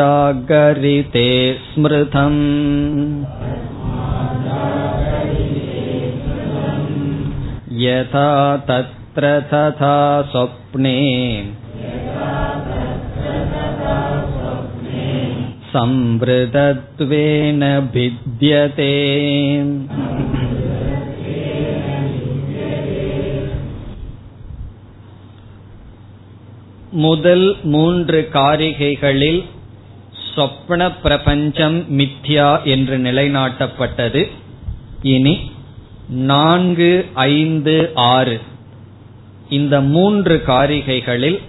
[1.65, 2.39] स्मृतम्
[7.83, 8.29] यथा
[8.69, 9.95] तत्र तथा
[10.31, 10.95] स्वप्ने
[15.73, 17.61] संवृतत्वेन
[17.93, 18.91] भिद्यते
[26.90, 29.44] முதல் மூன்று காரிகைகளில்
[30.36, 34.30] சொப்ன பிரபஞ்சம் மித்யா என்று நிலைநாட்டப்பட்டது.
[35.02, 35.50] இனி
[36.08, 38.40] நான்கு ஐந்து ஆறு.
[39.48, 41.42] இந்த மூன்று காரிகைகளில்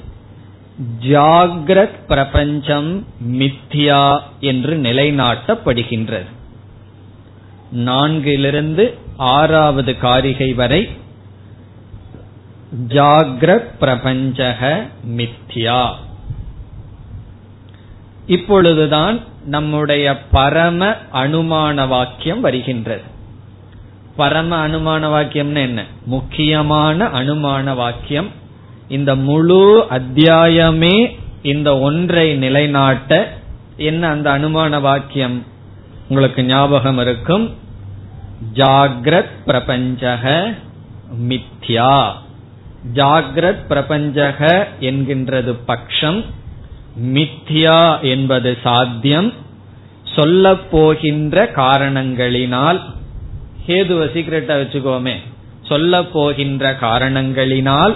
[1.02, 6.26] ஜாகிரத் பிரபஞ்சம் மித்யா என்று நிலைநாட்டப்படுகின்றது.
[7.72, 10.90] நான்கிலிருந்து ஆறாவது காரிகை வரை
[12.88, 15.90] ஜாகிரத் பிரபஞ்சக மித்யா.
[18.26, 23.02] இப்பொழுதுதான் நம்முடைய பரம அனுமான வாக்கியம் வருகின்றது.
[24.16, 25.86] பரம அனுமான வாக்கியம்னு என்ன?
[26.06, 28.28] முக்கியமான அனுமான வாக்கியம்.
[28.88, 33.34] இந்த முழு அத்தியாயமே இந்த ஒன்றை நிலைநாட்ட
[33.78, 35.46] என்ன அந்த அனுமான வாக்கியம்?
[36.10, 37.56] உங்களுக்கு ஞாபகம் இருக்கும்.
[38.54, 40.54] ஜாகிரத் பிரபஞ்சக
[41.28, 42.12] மித்யா.
[42.94, 46.26] ஜாகிரத் பிரபஞ்சக என்கின்றது பக்ஷம்
[47.04, 49.34] மித்யா என்பது சாத்தியம்
[50.04, 52.82] சொல்ல போகின்ற காரணங்களினால்
[53.68, 55.16] ஹேதுவ சீக்கிரட்டா வச்சுக்கோமே
[55.62, 57.96] சொல்ல போகின்ற காரணங்களினால்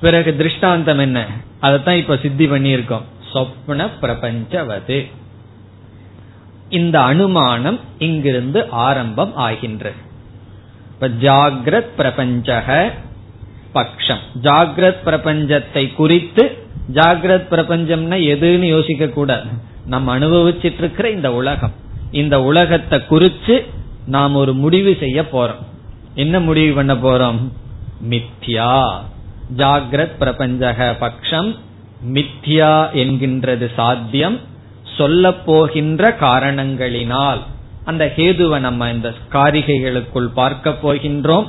[0.00, 1.26] பிறகு திருஷ்டாந்தம் என்ன?
[1.60, 3.02] அதைத்தான் இப்ப சித்தி பண்ணியிருக்கோம்.
[3.34, 5.10] சொப்ன பிரபஞ்சவது.
[6.68, 9.96] இந்த அனுமானம் இங்கிருந்து ஆரம்பம் ஆகின்றது.
[10.90, 12.92] இப்ப ஜாகிரத் பிரபஞ்சக
[13.74, 14.18] பக்ஷம்.
[14.42, 19.48] ஜாகிரத் பிரபஞ்சத்தை குறித்து ஜாகிரத் பிரபஞ்சம்னா எதுன்னு யோசிக்க கூடாது.
[19.86, 21.72] நம்ம அனுபவிச்சிட்டு இருக்கிற இந்த உலகம்.
[22.10, 23.66] இந்த உலகத்தை குறிச்சு
[24.06, 25.62] நாம் ஒரு முடிவு செய்ய போறோம்.
[26.14, 27.38] என்ன முடிவு பண்ண போறோம்?
[28.08, 28.94] மித்யா.
[29.56, 31.56] ஜாகிரத் பிரபஞ்சக பக்ஷம்
[32.12, 34.40] மித்யா என்கின்றது சாத்தியம்.
[34.96, 37.38] சொல்ல போகின்ற காரணங்களினால்.
[37.84, 41.46] அந்த ஹேதுவை நம்ம இந்த காரிகைகளுக்குள் பார்க்க போகின்றோம்.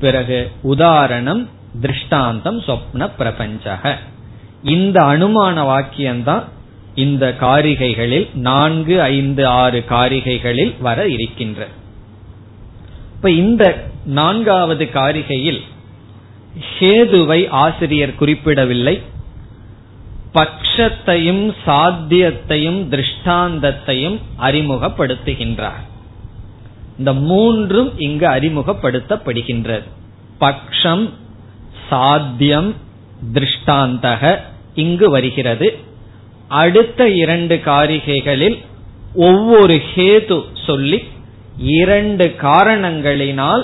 [0.00, 1.48] பிறகு உதாரணம்
[1.80, 3.98] திருஷ்டாந்தம் சொப்ன பிரபஞ்சக.
[4.62, 6.42] இந்த அனுமான வாக்கியம்தான்
[6.94, 11.66] இந்த காரிகைகளில் நான்கு ஐந்து ஆறு காரிகைகளில் வர இருக்கின்ற.
[13.14, 15.60] இப்ப இந்த நான்காவது காரிகையில்
[16.78, 19.02] ஹேதுவை ஆசிரியர் குறிப்பிடவில்லை.
[20.34, 25.87] பக்ஷத்தையும் சாத்தியத்தையும் திருஷ்டாந்தத்தையும் அறிமுகப்படுத்துகின்றார்.
[26.98, 29.82] இந்த மூன்றும் இங்கு அறிமுகப்படுத்தப்படுகின்றது
[30.40, 31.10] பக்ஷம்
[31.88, 32.74] சாத்தியம்
[33.34, 34.38] திருஷ்டாந்தக
[34.74, 35.78] இங்கு வருகிறது.
[36.48, 38.64] அடுத்த இரண்டு காரிகைகளில்
[39.14, 41.02] ஒவ்வொரு ஹேது சொல்லி
[41.58, 43.62] இரண்டு காரணங்களினால்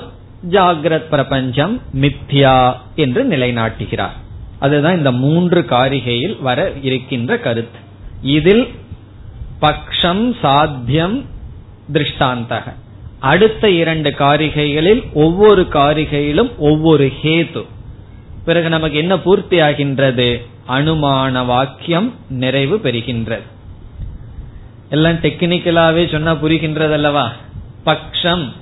[0.51, 4.16] ஜாகிரத் பிரபஞ்சம் மித்யா என்று நிலைநாட்டுகிறார்.
[4.59, 7.79] அதுதான் இந்த மூன்று காரிகையில் வர இருக்கின்ற கருத்து.
[8.23, 8.68] இதில்
[9.61, 11.25] பக்ஷம் சாத்தியம்
[11.92, 12.75] திருஷ்டாந்தக.
[13.24, 17.66] அடுத்த இரண்டு காரிகைகளில் ஒவ்வொரு காரிகையிலும் ஒவ்வொரு ஹேது.
[18.44, 23.42] பிறகு நமக்கு என்ன பூர்த்தி ஆகின்றது அனுமான வாக்கியம் நிறைவு பெறுகின்றது.
[24.90, 27.32] எல்லாம் டெக்னிக்கலாவே சொன்னா புரிகின்றது அல்லவா
[27.87, 28.52] பக்ஷம்.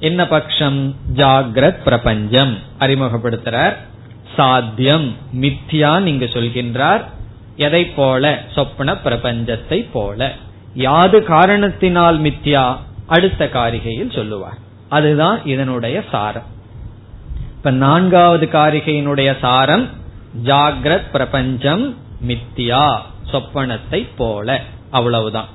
[0.00, 0.94] என்ன பக்ஷம்?
[1.14, 2.58] ஜாகிரத் பிரபஞ்சம்.
[2.78, 3.76] அறிமுகப்படுத்துறார்.
[4.36, 5.16] சாத்தியம்.
[5.40, 7.04] மித்யா இங்கு சொல்கின்றார்.
[7.56, 8.44] எதை போல?
[8.54, 10.34] சொப்பன பிரபஞ்சத்தை போல.
[10.74, 12.86] யாது காரணத்தினால் மித்யா?
[13.08, 14.58] அடுத்த காரிகையில் சொல்லுவார்.
[14.88, 16.48] அதுதான் இதனுடைய சாரம்.
[17.56, 19.86] இப்ப நான்காவது காரிகையினுடைய சாரம்
[20.44, 22.86] ஜாகிரத் பிரபஞ்சம் மித்தியா
[23.32, 25.48] சொப்பனத்தை போல அவ்வளவுதான்.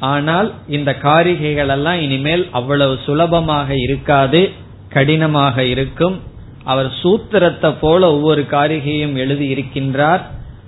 [0.00, 4.52] ஆனால் இந்த காரிகைகள் எல்லாம் இனிமேல் அவ்வளவு சுலபமாக இருக்காது
[4.88, 6.20] கடினமாக இருக்கும்.
[6.64, 10.20] அவர் சூத்திரத்தை போல ஒவ்வொரு காரிகையும் எழுதி இருக்கின்றார்.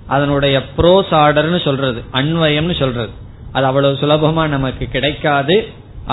[0.07, 3.09] அதனுடைய ப்ரோஸ் ஆர்டர்னு சொல்றது அன்வயம்னு சொல்றது.
[3.51, 5.55] அது அவ்வளவு சுலபமா நமக்கு கிடைக்காது.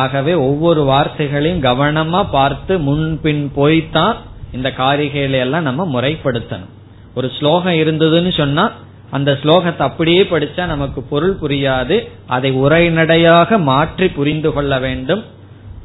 [0.00, 4.16] ஆகவே ஒவ்வொரு வார்த்தைகளையும் கவனமா பார்த்து முன்பின் போய்தான்
[4.52, 6.74] இந்த காரிகைகளை எல்லாம் நம்ம முறைப்படுத்தணும்.
[7.14, 8.64] ஒரு ஸ்லோகம் இருந்ததுன்னு சொன்னா
[9.10, 11.96] அந்த ஸ்லோகத்தை அப்படியே படிச்சா நமக்கு பொருள் புரியாது.
[12.26, 15.22] அதை உரைநடையாக மாற்றி புரிந்து கொள்ள வேண்டும்.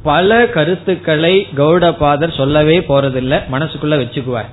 [0.02, 3.38] பல கருத்துக்களை கௌடபாதர் சொல்லவே போறதில்லை.
[3.52, 4.50] மனசுக்குள்ள வச்சுக்குவார்.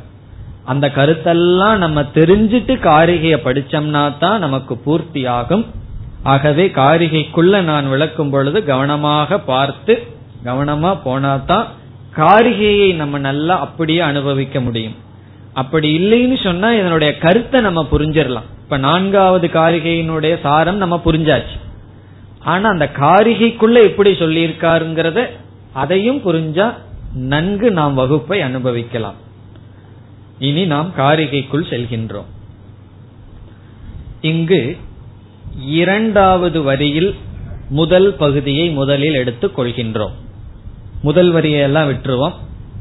[0.65, 5.63] அந்த கருத்தெல்லாம் நம்ம தெரிஞ்சிட்டு காரிகையை படிச்சோம்னா தான் நமக்கு பூர்த்தி ஆகும்
[6.23, 10.03] ஆகவே காரிகைக்குள்ள நான் விளக்கும் பொழுது கவனமாக பார்த்து
[10.43, 11.65] கவனமா போனாதான்
[12.15, 14.95] காரிகையை நம்ம நல்லா அப்படியே அனுபவிக்க முடியும்.
[15.53, 18.49] அப்படி இல்லைன்னு சொன்னா இதனுடைய கருத்தை நம்ம புரிஞ்சிடலாம்.
[18.59, 21.57] இப்ப நான்காவது காரிகையினுடைய சாரம் நம்ம புரிஞ்சாச்சு.
[22.39, 25.29] ஆனா அந்த காரிகைக்குள்ள எப்படி சொல்லியிருக்காருங்கிறத
[25.73, 26.73] அதையும் புரிஞ்சா
[27.13, 29.15] நன்கு நாம் வகுப்பை அனுபவிக்கலாம்.
[30.39, 32.29] இனி நாம் காரிகைக்குள் செல்கின்றோம்.
[34.21, 34.77] இங்கு
[35.59, 37.15] இரண்டாவது வரியில்
[37.69, 40.11] முதல் பகுதியை முதலில் எடுத்துக் கொள்கின்றோம்.
[41.01, 42.33] முதல் வரியை எல்லாம் விட்டுருவோம்.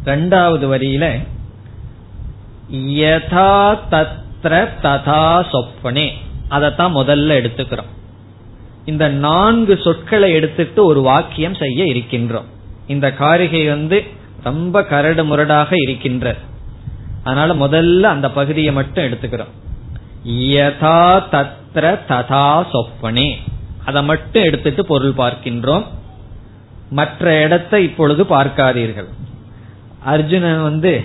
[0.03, 1.27] இரண்டாவது வரியில
[2.73, 6.09] யதா தத்ர ததா சொப்பனே
[6.49, 7.91] அதைத்தான் முதல்ல எடுத்துக்கிறோம்.
[8.85, 12.45] இந்த நான்கு சொற்களை எடுத்துட்டு ஒரு வாக்கியம் செய்ய இருக்கின்றோம்.
[12.87, 14.05] இந்த காரிகை வந்து
[14.43, 16.37] ரொம்ப கரடு முரடாக இருக்கின்ற
[17.25, 19.51] அதனால முதல்ல அந்த பகுதியை மட்டும் எடுத்துக்கிறோம்.
[20.29, 23.37] யதா தத் தத்ர ததா சொப்பனே.
[23.85, 25.85] அதை மட்டும் எடுத்துட்டு பொருள் பார்க்கின்றோம்.
[26.91, 29.09] மற்ற இடத்தை இப்பொழுது பார்க்காதீர்கள்.
[30.05, 31.05] அர்ஜுனன் வந்து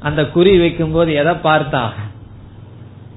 [0.00, 1.92] அந்த குறி வைக்கும் போது எதை பார்த்தான்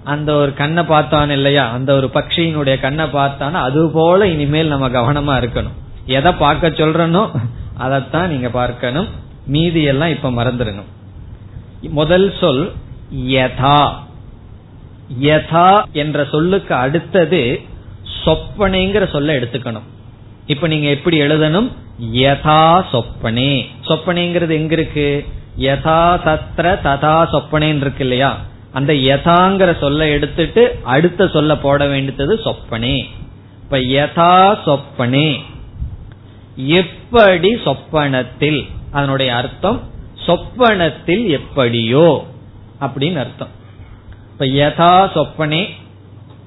[0.04, 1.72] அந்த ஒரு கண்ணை பார்த்தான் இல்லையா?
[1.72, 3.52] அந்த ஒரு பக்ஷியினுடைய கண்ணை பார்த்தானா?
[3.52, 5.78] அது போல இனிமேல் நம்ம கவனமா இருக்கணும்.
[6.06, 7.32] எதை பார்க்க சொல்றனோ
[7.78, 9.08] அதைத்தான் நீங்க பார்க்கணும்.
[9.46, 10.89] மீதி எல்லாம் இப்ப மறந்துடணும்.
[11.82, 12.72] முதல் சொல்
[13.15, 13.94] யதா.
[15.22, 17.62] யதா என்ற சொல்லுக்கு அடுத்தது
[18.26, 19.88] சொப்பனைங்கிற சொல்ல எடுத்துக்கணும்.
[20.45, 21.72] இப்ப நீங்க எப்படி எழுதணும்?
[22.02, 23.65] யதா சொப்பனே.
[23.88, 25.26] சொப்பனைங்கிறது எங்க இருக்கு?
[25.60, 28.38] யதா தத்ர ததா சொப்பனேன்னு இருக்கு இல்லையா?
[28.72, 33.06] அந்த யதாங்கிற சொல்ல எடுத்துட்டு அடுத்த சொல்ல போட வேண்டியது சொப்பனே.
[33.63, 35.39] இப்ப யதா சொப்பனே.
[36.56, 38.67] எப்படி சொப்பனத்தில்?
[38.91, 39.82] அதனுடைய அர்த்தம்
[40.26, 42.26] சொப்பனத்தில் எப்படியோ
[42.82, 43.58] அப்படின்னு அர்த்தம்.
[44.39, 45.69] இப்ப யதா சொப்பனே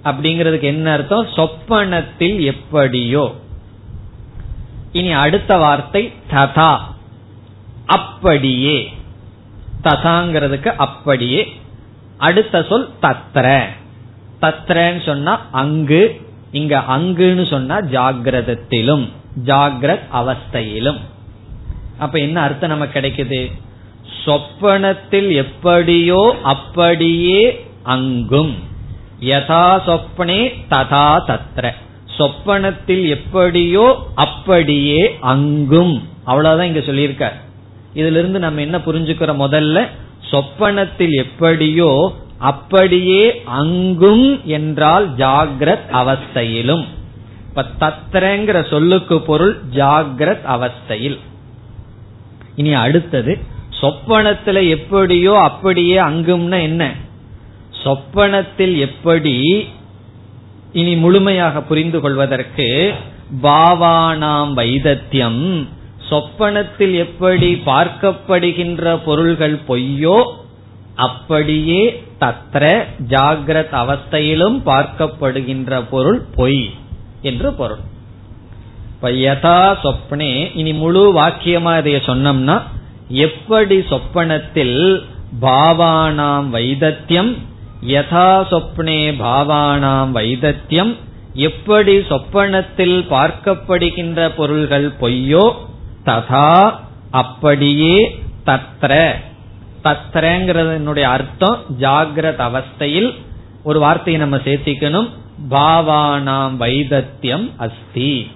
[0.04, 1.26] அப்படிங்கிறதுக்கு என்ன அர்த்தம்?
[1.26, 3.34] சொப்பனத்தில் எப்படியோ.
[4.92, 6.78] இனி அடுத்த வார்த்தை ததா.
[7.86, 8.92] அப்படியே.
[9.84, 11.60] ததாங்கிறதுக்கு அப்படியே.
[12.18, 13.66] அடுத்த சொல் தத்ர.
[14.40, 16.20] தத்ரன்னு சொன்னா அங்கு
[16.52, 19.08] இங்க அங்குன்னு சொன்னா ஜாகிரதத்திலும்
[19.44, 21.00] ஜாகிரத் அவஸ்தையிலும்.
[21.98, 23.52] அப்ப என்ன அர்த்தம் நமக்கு கிடைக்குது?
[24.24, 28.54] சொப்பனத்தில் எப்படியோ அப்படியே அங்கும்.
[29.20, 31.70] யதா சொப்பனே ததா தத்ர.
[32.18, 36.08] சொப்பனத்தில் எப்படியோ அப்படியே அங்கும்.
[36.24, 37.32] அவ்வளவுதான் இங்க சொல்லியிருக்க
[37.94, 39.86] இதிலிருந்து நம்ம என்ன புரிஞ்சுக்கிறோம் முதல்ல?
[40.30, 46.84] சொப்பனத்தில் எப்படியோ அப்படியே அங்கும் என்றால் ஜாகிரத் அவஸ்தையிலும்.
[47.48, 51.18] இப்ப தத்திரங்கிற சொல்லுக்கு பொருள் ஜாகிரத் அவஸ்தையில்.
[52.56, 53.38] இனி அடுத்தது
[53.80, 56.92] சொப்பனத்துல எப்படியோ அப்படியே அங்கும்னா என்ன?
[57.82, 59.36] சொப்பனத்தில் எப்படி
[60.72, 62.94] இனி முழுமையாக புரிந்து கொள்வதற்கு
[63.42, 65.42] பாவானாம் வைதத்தியம்
[66.10, 70.16] சொப்பனத்தில் எப்படி பார்க்கப்படுகின்ற பொருள்கள் பொய்யோ
[70.94, 71.82] அப்படியே
[72.20, 72.62] தத்ர
[73.08, 76.70] ஜாகிரத் அவஸ்தையிலும் பார்க்கப்படுகின்ற பொருள் பொய்
[77.22, 77.82] என்று பொருள்.
[78.94, 82.56] இப்ப யதா சொப்னே இனி முழு வாக்கியமா இதைய சொன்னோம்னா
[83.08, 84.76] எப்படி சொப்பனத்தில்
[85.40, 87.32] பாவானாம் வைதத்தியம்
[87.86, 90.96] யதா சொப்னே பாவானாம் வைதத்தியம்
[91.34, 95.54] எப்படி சொப்பனத்தில் பார்க்கப்படுகின்ற பொருள்கள் பொய்யோ
[96.04, 96.78] ததா
[97.10, 99.12] அப்படியே தத்ர.
[99.84, 101.62] தத்ரங்கிறதனுடைய அர்த்தம்.
[101.80, 103.14] ஜாகிரத அவஸ்தையில்
[103.62, 105.10] ஒரு வார்த்தையை நம்ம சேர்த்திக்கணும்.
[105.50, 108.30] பாவானாம் வைதத்தியம் அஸ்தி.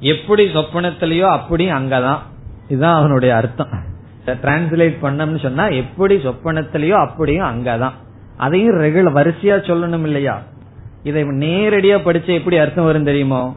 [0.00, 2.18] எப்படி சொப்பனத்திலேயோ அப்படி அங்கதான்.
[2.68, 3.90] இதுதான் அவனுடைய அர்த்தம்.
[4.26, 7.92] டிரான்ஸ்லேட் பண்ணம்னு சொன்னா எப்படி சொப்பனத்திலயோ அப்படியும் அங்கதான்.
[8.36, 10.42] அதையும் ரெகுலர் வரிசையா சொல்லணும் இல்லையா?
[11.02, 13.56] இதை நேரடியா படிச்ச எப்படி அர்த்தம் வரும் தெரியுமோ?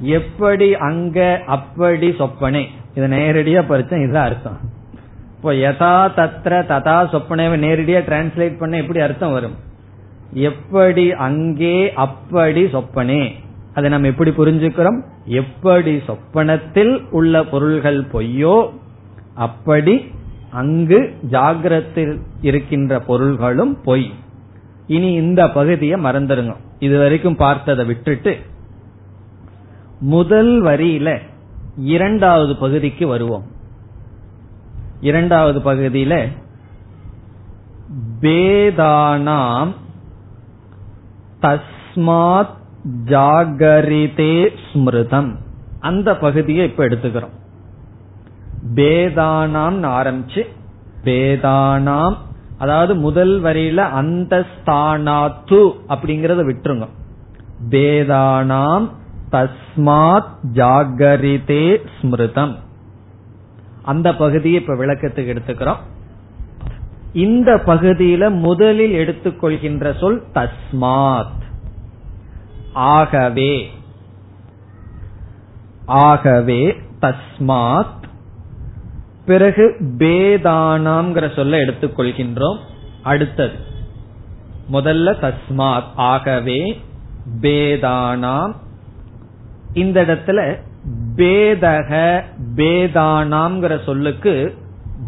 [0.00, 2.66] எப்படி அங்க அப்படி சொப்பனே.
[2.94, 4.58] இதை நேரடியா படிச்சேன் இதுதான் அர்த்தம்.
[5.36, 9.54] இப்போ யதா தத்ர ததா சொப்பனேவை நேரடியா டிரான்ஸ்லேட் பண்ண எப்படி அர்த்தம் வரும்?
[10.32, 13.32] எப்படி அங்கே அப்படி சொப்பனே.
[13.74, 15.00] அதை நம்ம எப்படி புரிஞ்சுக்கிறோம்?
[15.24, 18.70] எப்படி சொப்பனத்தில் உள்ள பொருள்கள் பொய்யோ
[19.34, 20.10] அப்படி
[20.50, 24.12] அங்கு ஜாகிரத்தில் இருக்கின்ற பொருள்களும் பொய்.
[24.86, 28.38] இனி இந்த பகுதியை மறந்துருங்க இது வரைக்கும் பார்த்ததை விட்டுட்டு
[30.00, 31.18] முதல் வரியில
[31.76, 33.44] இரண்டாவது பகுதிக்கு வருவோம்.
[35.00, 36.28] இரண்டாவது பகுதியில
[38.20, 39.74] பேதானாம்
[41.42, 42.58] தஸ்மாத்
[43.04, 45.36] ஜாகரிதே ஸ்மிருதம்.
[45.80, 47.38] அந்த பகுதியை இப்ப எடுத்துக்கிறோம்.
[48.74, 50.46] பேதானாம் ஆரம்பிச்சு
[51.04, 52.16] பேதானாம்
[52.58, 56.88] அதாவது முதல் வரியில அந்த ஸ்தானாத்து அப்படிங்கறத விட்டுருங்க.
[57.70, 58.88] பேதானாம்
[59.32, 62.56] தஸ்மாத் ஜாகரிதே ஸ்மிருதம்.
[63.82, 65.76] அந்த பகுதியை இப்ப விளக்கத்துக்கு எடுத்துக்கிறோம்.
[67.12, 71.38] இந்த பகுதியில முதலில் எடுத்துக்கொள்கின்ற சொல் தஸ்மாத்.
[72.72, 73.70] ஆகவே
[75.86, 77.98] ஆகவே தஸ்மாத்
[79.26, 82.58] பிறகு பேதானாம்ங்கிற சொல்ல எடுத்துக்கொள்கின்றோம்.
[83.02, 83.52] அடுத்தது
[84.72, 85.82] முதல்ல தஸ்மாத்.
[85.96, 86.82] ஆகவே
[87.40, 88.54] பேதானாம்.
[89.72, 90.56] இந்த இடத்துல
[91.16, 92.22] பேதக
[92.56, 94.54] பேதானாம்ங்கிற சொல்லுக்கு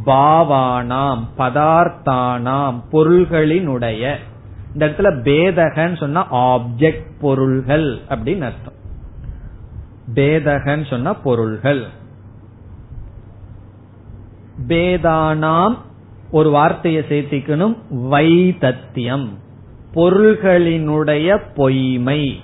[0.07, 4.14] பாவானாம் பதார்த்தானாம் பொருள்களினுடைய.
[4.72, 8.75] இந்த இடத்துல பேதகன்னு சொன்னா ஆப்ஜெக்ட் பொருள்கள் அப்படின்னு அர்த்தம்.
[10.14, 11.87] பேதகன்னு சொன்னா பொருள்கள்.
[14.68, 15.79] பேதானாம்
[16.31, 19.29] ஒரு வார்த்தையை சேர்த்திக்கணும் வைதத்தியம்
[19.94, 22.40] பொருள்களினுடைய பொய்மை.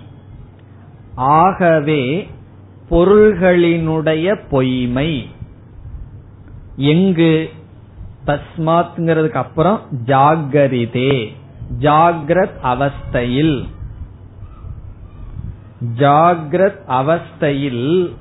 [1.14, 2.28] ஆகவே
[2.90, 5.28] பொருள்களினுடைய பொய்மை.
[6.76, 7.50] எங்கு?
[8.26, 11.32] தஸ்மாத்ங்கிறதுக்கு அப்புறம் ஜாகரிதே.
[11.78, 13.66] ஜாகிரத் அவஸ்தையில்.
[15.96, 18.14] ஜாகிரத் அவஸ்தையில்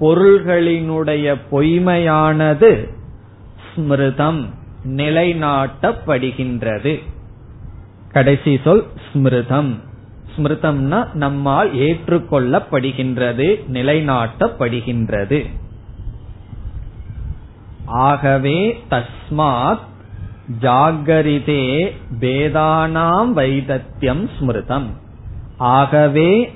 [0.00, 3.00] பொருள்களினுடைய பொய்மையானது
[3.74, 4.46] ஸ்மிருதம்
[4.84, 7.02] நிலைநாட்டப்படுகின்றது.
[8.12, 9.74] கடைசி சொல் ஸ்மிருதம்.
[10.36, 15.46] ஸ்மிருதம்னா நம்மால் ஏற்றுக்கொள்ளப்படுகின்றது நிலைநாட்டப்படுகின்றது.
[17.86, 19.90] ஆகவே தஸ்மாத்
[20.60, 24.86] ஜாகரிதே வேதானாம் வைதத்தியம் ஸ்மிருதம்.
[25.56, 26.52] ஆகவே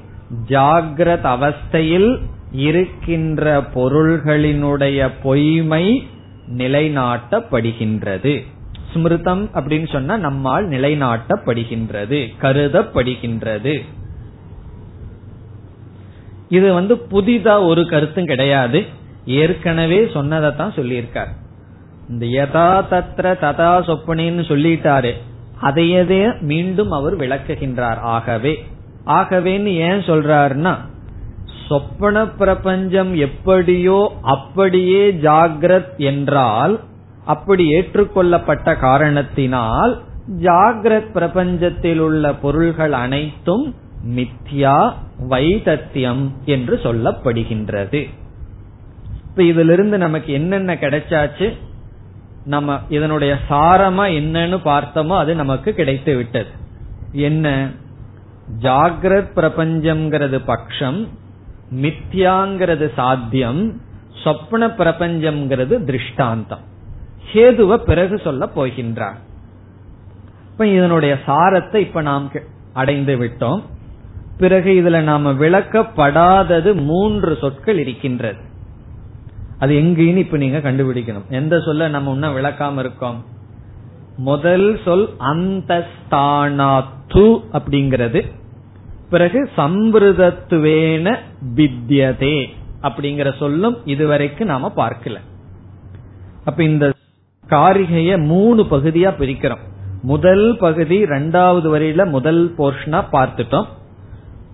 [0.48, 2.20] ஜாகிரத அவஸ்தையில்
[2.52, 6.08] இருக்கின்ற பொருள்களினுடைய பொய்மை
[6.52, 8.46] நிலைநாட்டப்படுகின்றது.
[8.92, 13.84] ஸ்மிருதம் அப்படின்னு சொன்னா நம்மால் நிலைநாட்டப்படுகின்றது கருதப்படுகின்றது.
[16.48, 18.84] இது வந்து புதிதா ஒரு கருத்தும் கிடையாது.
[19.26, 21.32] ஏற்கனவே சொன்னதைத்தான் சொல்லியிருக்கார்.
[22.08, 25.12] இந்த யதா தத்ர ததா சொப்பனின்னு சொல்லிட்டாரு.
[25.62, 27.98] அதையதே மீண்டும் அவர் விளக்குகின்றார்.
[27.98, 28.66] ஆகவே
[29.06, 30.76] ஆகவேன்னு ஏன் சொல்றாருன்னா
[31.68, 36.80] சொப்பன பிரபஞ்சம் எப்படியோ அப்படியே ஜாகிரத் என்றால்
[37.24, 40.02] அப்படி ஏற்றுக்கொள்ளப்பட்ட காரணத்தினால்
[40.40, 43.74] ஜாகிரத் பிரபஞ்சத்தில் உள்ள பொருள்கள் அனைத்தும்
[44.06, 44.92] மித்யா
[45.28, 48.10] வைதத்தியம் என்று சொல்லப்படுகின்றது.
[49.28, 51.56] இப்ப இதுல இருந்து நமக்கு என்னென்ன கிடைச்சாச்சு?
[52.44, 56.48] நம்ம இதனுடைய சாரமா என்னன்னு பார்த்தோமோ அது நமக்கு கிடைத்து விட்டது.
[57.12, 57.70] என்ன?
[58.60, 61.08] ஜாகிரத் பிரபஞ்சம்ங்கிறது பட்சம்
[61.74, 63.80] மித்யாங்கிறது சாத்தியம்
[64.24, 66.60] சொப்ன பிரபஞ்சம்ங்கிறது திருஷ்டாந்தம்.
[67.32, 69.16] ஹேதுவ பிறகு சொல்ல போகின்றார்.
[70.50, 72.30] இப்ப இதனுடைய சாரத்தை இப்ப நாம்
[72.72, 73.62] அடைந்து விட்டோம்.
[74.38, 78.38] பிறகு இதுல நாம விளக்கப்படாதது மூன்று சொற்கள் இருக்கின்றது.
[79.58, 81.28] அது எங்கேன்னு இப்ப நீங்க கண்டுபிடிக்கணும்.
[81.28, 83.24] எந்த சொல்ல நம்ம இன்னும் விளக்காம இருக்கோம்?
[84.16, 85.86] முதல் சொல் அந்த
[87.52, 88.32] அப்படிங்கிறது.
[89.10, 91.16] பிறகு சம்பிரதத்துவேன
[91.56, 92.44] வித்யதே
[92.82, 95.16] அப்படிங்கிற சொல்லும் இதுவரைக்கும் நாம பார்க்கல.
[96.44, 96.92] அப்ப இந்த
[97.48, 99.64] காரிகைய மூணு பகுதியா பிரிக்கிறோம்.
[100.02, 103.66] முதல் பகுதி ரெண்டாவது வரியில முதல் போர்ஷனா பார்த்துட்டோம்.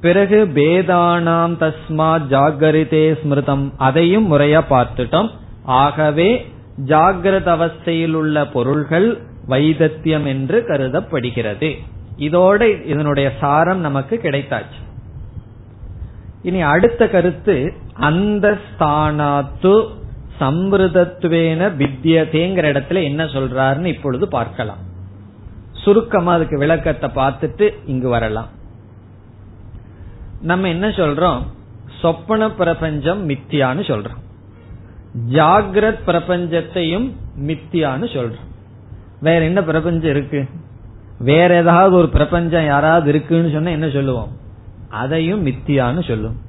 [0.00, 5.28] பிறகு பேதானாம் தஸ்மா ஜாகரிதே ஸ்மிருதம் அதையும் முறையா பார்த்துட்டோம்.
[5.64, 6.46] ஆகவே
[6.86, 11.70] ஜாகிரத அவஸ்தையில் உள்ள பொருள்கள் வைதத்தியம் என்று கருதப்படுகிறது.
[12.16, 14.80] இதோட இதனுடைய சாரம் நமக்கு கிடைத்தாச்சு.
[16.42, 19.88] இனி அடுத்த கருத்து அந்த ஸ்தானாத்து
[20.40, 24.78] சம்பிரதத்துவேன வித்தியதேங்கிற இடத்துல என்ன சொல்றாருன்னு இப்பொழுது பார்க்கலாம்.
[25.72, 28.48] சுருக்கமா அதுக்கு விளக்கத்தை பார்த்துட்டு இங்கு வரலாம்.
[30.40, 31.42] நம்ம என்ன சொல்றோம்?
[32.00, 34.20] சொப்பன பிரபஞ்சம் மித்தியான்னு சொல்றோம்.
[35.28, 38.50] ஜாகிரத் பிரபஞ்சத்தையும் மித்தியான்னு சொல்றோம்.
[39.20, 40.48] வேற என்ன பிரபஞ்சம் இருக்கு?
[41.22, 44.30] வேற ஏதாவது ஒரு பிரபஞ்சம் யாராவது இருக்குன்னு சொன்னா என்ன சொல்லுவோம்?
[44.88, 46.40] அதையும் மித்தியான்னு சொல்லுவோம்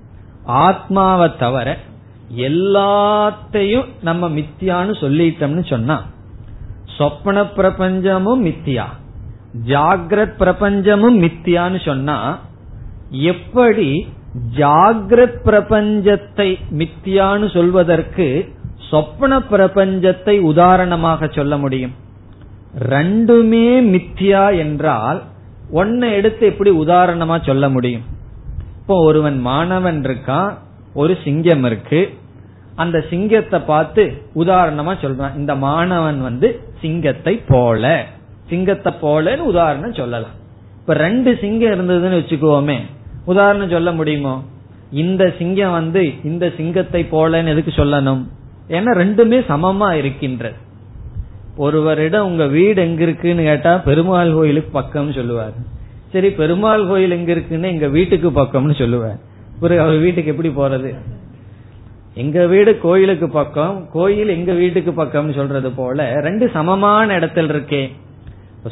[0.45, 1.77] ஆத்மாவை தவிர
[2.35, 5.97] எல்லாத்தையும் நம்ம மித்தியான்னு சொல்லிட்டோம்னு சொன்னா
[6.97, 8.85] சொப்பன பிரபஞ்சமும் மித்தியா
[9.67, 12.39] ஜாகிரத் பிரபஞ்சமும் மித்தியான்னு சொன்னா
[13.09, 14.07] எப்படி
[14.55, 18.27] ஜாகிரத் பிரபஞ்சத்தை மித்தியான்னு சொல்வதற்கு
[18.89, 21.93] சொப்பன பிரபஞ்சத்தை உதாரணமாக சொல்ல முடியும்?
[22.79, 25.23] ரெண்டுமே மித்தியா என்றால்
[25.73, 28.03] ஒன்ன எடுத்து எப்படி உதாரணமா சொல்ல முடியும்?
[28.79, 30.53] இப்போ ஒருவன் மாணவன் இருக்கான்
[30.93, 32.13] ஒரு சிங்கம் இருக்கு.
[32.75, 38.05] அந்த சிங்கத்தை பார்த்து உதாரணமா சொல்றான் இந்த மாணவன் வந்து சிங்கத்தை போல
[38.49, 40.35] சிங்கத்தை போலன்னு உதாரணம் சொல்லலாம்.
[40.79, 42.79] இப்ப ரெண்டு சிங்கம் இருந்ததுன்னு வச்சுக்கோமே
[43.25, 44.43] உதாரணம் சொல்ல முடியுமோ?
[44.91, 48.23] இந்த சிங்கம் வந்து இந்த சிங்கத்தை போலன்னு எதுக்கு சொல்லணும்?
[48.67, 50.55] ஏன்னா ரெண்டுமே சமமா இருக்கின்றது.
[51.57, 55.53] ஒருவரிடம் உங்க வீடு எங்க இருக்குன்னு கேட்டா பெருமாள் கோயிலுக்கு பக்கம்னு சொல்லுவார்.
[56.11, 59.19] சரி பெருமாள் கோயில் எங்க இருக்குன்னு எங்க வீட்டுக்கு பக்கம்னு சொல்லுவார்.
[59.59, 60.95] பிறகு அவர் வீட்டுக்கு எப்படி போறது?
[62.15, 67.91] எங்க வீடு கோயிலுக்கு பக்கம் கோயில் எங்க வீட்டுக்கு பக்கம்னு சொல்றது போல ரெண்டு சமமான இடத்துல இருக்கே.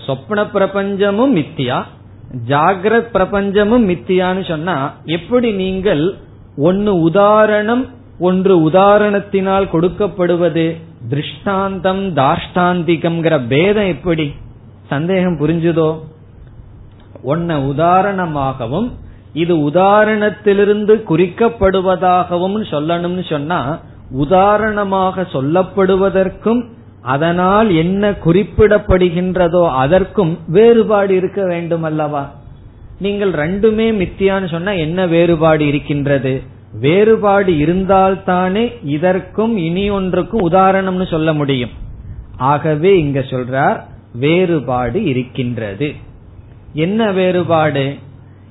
[0.08, 1.84] சொப்ன பிரபஞ்சமும் மித்தியா
[2.48, 6.14] ஜாகிரத் பிரபஞ்சமும் மித்தியான்னு சொன்னா எப்படி நீங்கள்
[6.58, 7.88] ஒன்னு உதாரணம்
[8.28, 10.66] ஒன்று உதாரணத்தினால் கொடுக்கப்படுவது
[11.12, 14.26] திருஷ்டாந்தம் தாஷ்டாந்திகம்ங்கிற பேதம் எப்படி?
[14.88, 15.90] சந்தேகம் புரிஞ்சுதோ?
[17.24, 18.90] ஒன்ன உதாரணமாகவும்
[19.34, 23.60] இது உதாரணத்திலிருந்து குறிக்கப்படுவதாகவும் சொல்லணும்னு சொன்னா
[24.24, 26.62] உதாரணமாக சொல்லப்படுவதற்கும்
[27.14, 32.24] அதனால் என்ன குறிப்பிடப்படுகின்றதோ அதற்கும் வேறுபாடு இருக்க வேண்டும் அல்லவா
[33.00, 36.34] நீங்கள் ரெண்டுமே மித்தியான்னு சொன்னா என்ன வேறுபாடு இருக்கின்றது?
[36.74, 41.70] வேறுபாடு இருந்தால்தானே இதற்கும் இனி ஒன்றுக்கும் உதாரணம்னு சொல்ல முடியும்.
[42.38, 43.82] ஆகவே இங்க சொல்றார்
[44.14, 45.94] வேறுபாடு இருக்கின்றது.
[46.74, 47.96] என்ன வேறுபாடு?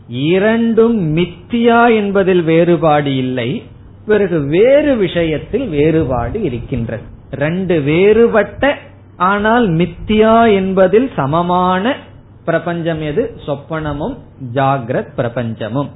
[0.08, 3.62] இரண்டும் மித்தியா என்பதில் வேறுபாடு இல்லை
[4.06, 7.02] பிறகு வேறு விஷயத்தில் வேறுபாடு இருக்கின்றது.
[7.30, 8.78] ரெண்டு வேறுபட்ட
[9.16, 11.96] ஆனால் மித்தியா என்பதில் சமமான
[12.44, 13.40] பிரபஞ்சம் எது?
[13.46, 14.18] சொப்பனமும்
[14.54, 15.88] ஜாகிரத் பிரபஞ்சமும்.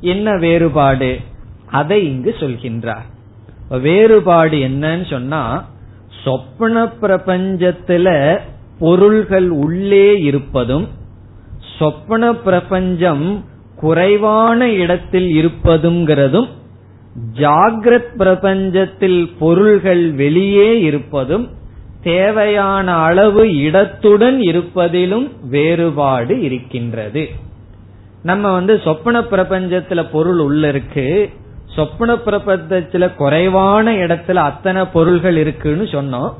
[0.00, 1.18] என்ன வேறுபாடு?
[1.70, 3.06] அதை இங்கு சொல்கின்றார்.
[3.80, 5.68] வேறுபாடு என்னன்னு சொன்னா
[6.24, 8.38] சொப்ன பிரபஞ்சத்துல
[8.78, 10.88] பொருள்கள் உள்ளே இருப்பதும்
[11.78, 13.44] சொப்பன பிரபஞ்சம்
[13.76, 16.48] குறைவான இடத்தில் இருப்பதுங்கிறதும்
[17.34, 21.48] ஜாகிரத் பிரபஞ்சத்தில் பொருள்கள் வெளியே இருப்பதும்
[22.02, 27.28] தேவையான அளவு இடத்துடன் இருப்பதிலும் வேறுபாடு இருக்கின்றது.
[28.22, 31.30] நம்ம வந்து சொப்பன பிரபஞ்சத்துல பொருள் உள்ள இருக்கு
[31.78, 36.34] சொப்ன பிரபஞ்சத்துல குறைவான இடத்துல அத்தனை பொருள்கள் இருக்குன்னு சொன்னோம்.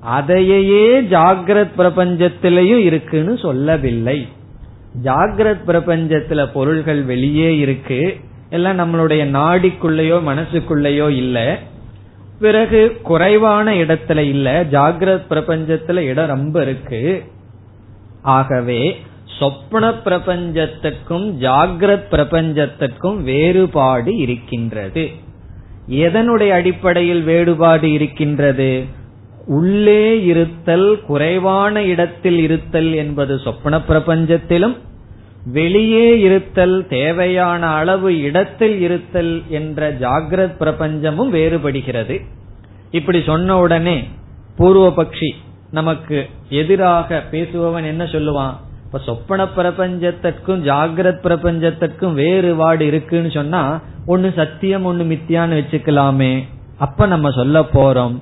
[0.00, 4.28] அதையே ஜாகிரத் பிரபஞ்சத்திலையும் இருக்குன்னு சொல்லவில்லை.
[5.04, 8.16] ஜாகிரத் பிரபஞ்சத்துல பொருள்கள் வெளியே இருக்கு.
[8.50, 11.58] எல்லாம் நம்மளுடைய நாடிக்குள்ளேயோ மனசுக்குள்ளேயோ இல்ல.
[12.40, 14.64] பிறகு குறைவான இடத்துல இல்ல.
[14.64, 17.24] ஜாகிரத் பிரபஞ்சத்துல இடம் ரொம்ப இருக்கு.
[18.22, 19.02] ஆகவே
[19.40, 25.10] சொப்ன பிரபஞ்சத்துக்கும் ஜாகிரத் பிரபஞ்சத்துக்கும் வேறுபாடு இருக்கின்றது.
[25.90, 28.84] எதனுடைய அடிப்படையில் வேறுபாடு இருக்கின்றது?
[29.46, 34.76] உள்ளே இருத்தல் குறைவான இடத்தில் இருத்தல் என்பது சொப்பன பிரபஞ்சத்திலும்
[35.44, 42.20] வெளியே இருத்தல் தேவையான அளவு இடத்தில் இருத்தல் என்ற ஜாகிரத் பிரபஞ்சமும் வேறுபடுகிறது.
[42.90, 44.08] இப்படி சொன்ன உடனே
[44.58, 45.30] பூர்வபக்ஷி
[45.70, 48.54] நமக்கு எதிராக பேசுபவன் என்ன சொல்லுவான்?
[48.92, 56.42] இப்ப சொப்பன பிரபஞ்சத்திற்கும் ஜாகிரத் பிரபஞ்சத்திற்கும் வேறுபாடு இருக்குன்னு சொன்னா ஒன்னு சத்தியம் ஒன்னு மித்தியான்னு வச்சுக்கலாமே.
[56.78, 58.16] அப்ப நம்ம சொல்ல போறோம்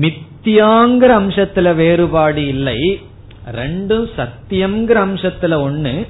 [0.00, 3.00] மித்தியாங்கிற அம்சத்துல வேறுபாடு இல்லை.
[3.52, 6.06] ரெண்டும் சத்தியம்ங்கிற அம்சத்துல ஒண்ணு.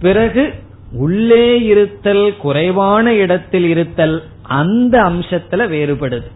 [0.00, 0.54] பிறகு
[0.92, 6.30] உள்ளே இருத்தல் குறைவான இடத்தில் இருத்தல் அந்த அம்சத்துல வேறுபடுது.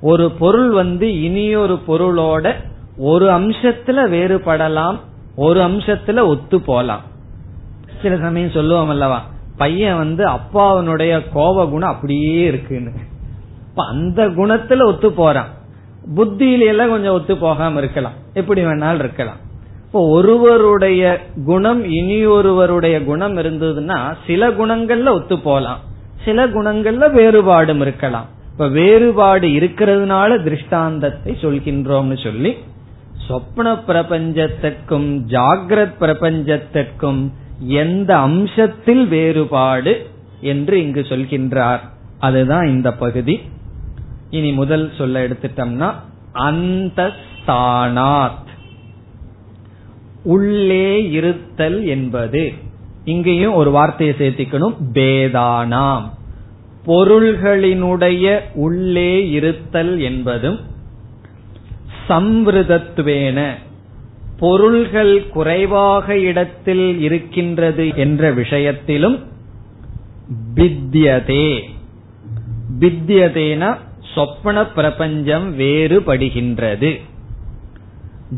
[0.00, 2.54] ஒரு பொருள் வந்து இனியொரு பொருளோட
[2.96, 4.98] ஒரு அம்சத்துல வேறுபடலாம்
[5.40, 7.00] ஒரு அம்சத்துல ஒத்து போலாம்.
[8.02, 9.18] சில சமயம் சொல்லுவோம் அல்லவா
[9.56, 12.90] பையன் வந்து அப்பாவனுடைய கோப குணம் அப்படியே இருக்குன்னு.
[13.74, 15.48] அந்த குணத்துல ஒத்து போறான்.
[16.16, 18.12] புத்தியில எல்லாம் கொஞ்சம் ஒத்து போகாம இருக்கலாம்.
[18.34, 19.36] எப்படி வேணாலும் இருக்கலாம்.
[19.86, 25.78] இப்போ ஒருவருடைய குணம் இனி ஒருவருடைய குணம் இருந்ததுன்னா சில குணங்கள்ல ஒத்து போலாம்.
[26.24, 28.26] சில குணங்கள்ல வேறுபாடும் இருக்கலாம்.
[28.52, 32.56] இப்ப வேறுபாடு இருக்கிறதுனால திருஷ்டாந்தத்தை சொல்கின்றோம்னு சொல்லி
[33.28, 40.06] சொப்ன பிரபஞ்சத்திற்கும் ஜாகிரத் பிரபஞ்சத்திற்கும் எந்த அம்சத்தில் வேறுபாடு
[40.40, 41.80] என்று இங்கு சொல்கின்றார்.
[42.18, 43.40] அதுதான் இந்த பகுதி.
[44.30, 45.94] இனி முதல் சொல்ல எடுத்துட்டோம்னா
[46.32, 47.10] அந்த
[47.46, 48.48] ஸ்தானாத்
[50.22, 52.52] உள்ளே இருத்தல் என்பது.
[53.04, 56.10] இங்கேயும் ஒரு வார்த்தையை சேர்த்திக்கணும் பேதானாம்.
[56.86, 60.60] பொருள்களினுடைய உள்ளே இருத்தல் என்பதும்
[62.10, 63.40] சம்ருதத்துவேன
[64.38, 69.18] பொருள்கள் குறைவாக இடத்தில் இருக்கின்றது என்ற விஷயத்திலும்
[70.54, 71.60] பித்தியதே
[72.80, 73.76] பித்தியதேன
[74.14, 76.90] சொப்பன பிரபஞ்சம் வேறுபடுகின்றது.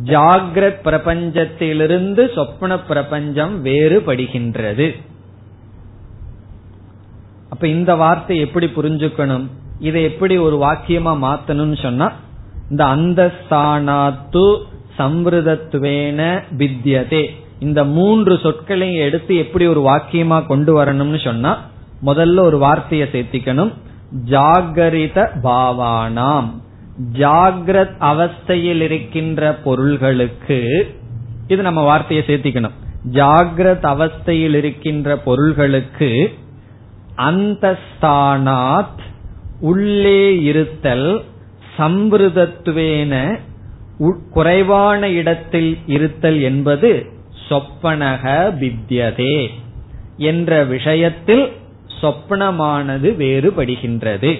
[0.05, 4.87] ஜாகிரத் பிரபஞ்சத்திலிருந்து சொப்பன பிரபஞ்சம் வேறுபடுகின்றது.
[7.49, 9.47] அப்ப இந்த வார்த்தை எப்படி புரிஞ்சுக்கணும்?
[9.81, 12.13] இதை எப்படி ஒரு வாக்கியமா மாத்தணும்னு சொன்னா
[12.73, 14.45] இந்த அந்தஸ்தானாத்து
[14.99, 17.27] சம்பிரதத்துவேன வித்தியதே
[17.59, 21.53] இந்த மூன்று சொற்களையும் எடுத்து எப்படி ஒரு வாக்கியமா கொண்டு வரணும்னு சொன்னா
[22.07, 23.73] முதல்ல ஒரு வார்த்தையை சேர்த்திக்கணும்.
[24.31, 26.49] ஜாகரித பாவானாம்.
[27.13, 30.59] ஜாகிரத் அவஸ்தையில் இருக்கின்ற பொருள்களுக்கு
[31.49, 32.77] இது நம்ம வார்த்தையை சேர்த்திக்கணும்.
[33.13, 36.35] ஜாகிரத் அவஸ்தையில் இருக்கின்ற பொருள்களுக்கு
[37.17, 39.01] அந்தஸ்தானாத்
[39.61, 41.25] உள்ளே இருத்தல்
[41.79, 43.39] சம்பிருதத்துவேன
[44.31, 47.07] குறைவான இடத்தில் இருத்தல் என்பது
[47.49, 48.25] சொப்பனக
[48.61, 49.49] வித்யதே
[50.17, 51.53] என்ற விஷயத்தில்
[52.01, 54.39] சொப்பனமானது வேறுபடுகின்றது.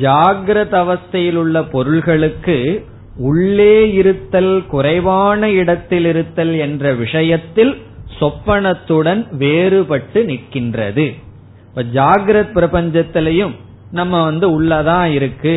[0.00, 2.84] ஜாகிரத அவஸ்தையில் உள்ள பொருள்களுக்கு
[3.16, 7.82] உள்ளே இருத்தல் குறைவான இடத்தில் இருத்தல் என்ற விஷயத்தில்
[8.20, 11.06] சொப்பனத்துடன் வேறுபட்டு நிற்கின்றது.
[11.68, 13.54] இப்ப ஜாகிரத் பிரபஞ்சத்திலையும்
[13.90, 15.56] நம்ம வந்து உள்ளதான் இருக்கு.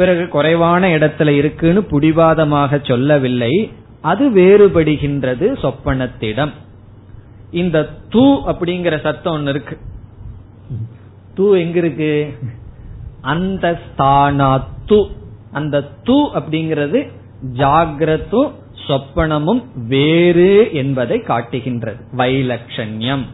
[0.00, 3.54] பிறகு குறைவான இடத்துல இருக்குன்னு புடிவாதமாக சொல்லவில்லை.
[4.00, 6.52] அது வேறுபடுகின்றது சொப்பனத்திடம்.
[7.50, 7.78] இந்த
[8.08, 9.76] தூ அப்படிங்கிற சத்தம் ஒன்னு இருக்கு.
[11.34, 12.12] தூ எங்க இருக்கு?
[13.20, 14.98] அந்த ஸ்தானாத்து.
[15.52, 17.00] அந்த தூ அப்படிங்கிறது
[17.54, 18.50] ஜாகிரத்தும்
[18.86, 19.62] சொப்பனமும்
[19.94, 22.04] வேறு என்பதை காட்டுகின்றது.
[22.16, 23.24] வைலட்சண்யம்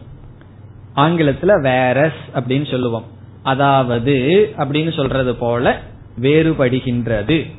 [0.95, 3.07] ஆங்கிலத்துல வேரஸ் அப்படின்னு சொல்லுவோம்.
[3.43, 4.15] அதாவது
[4.57, 5.81] அப்படின்னு சொல்றது போல
[6.21, 7.53] வேறுபடுகின்றது.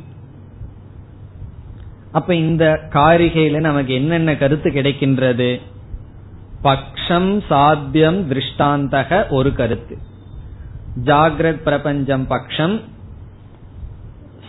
[2.12, 5.60] அப்ப இந்த காரிகையில நமக்கு என்னென்ன கருத்து கிடைக்கின்றது?
[6.62, 9.98] பக்ஷம் சாத்தியம் திருஷ்டாந்தக ஒரு கருத்து.
[11.04, 12.80] ஜாகிரத் பிரபஞ்சம் பக்ஷம்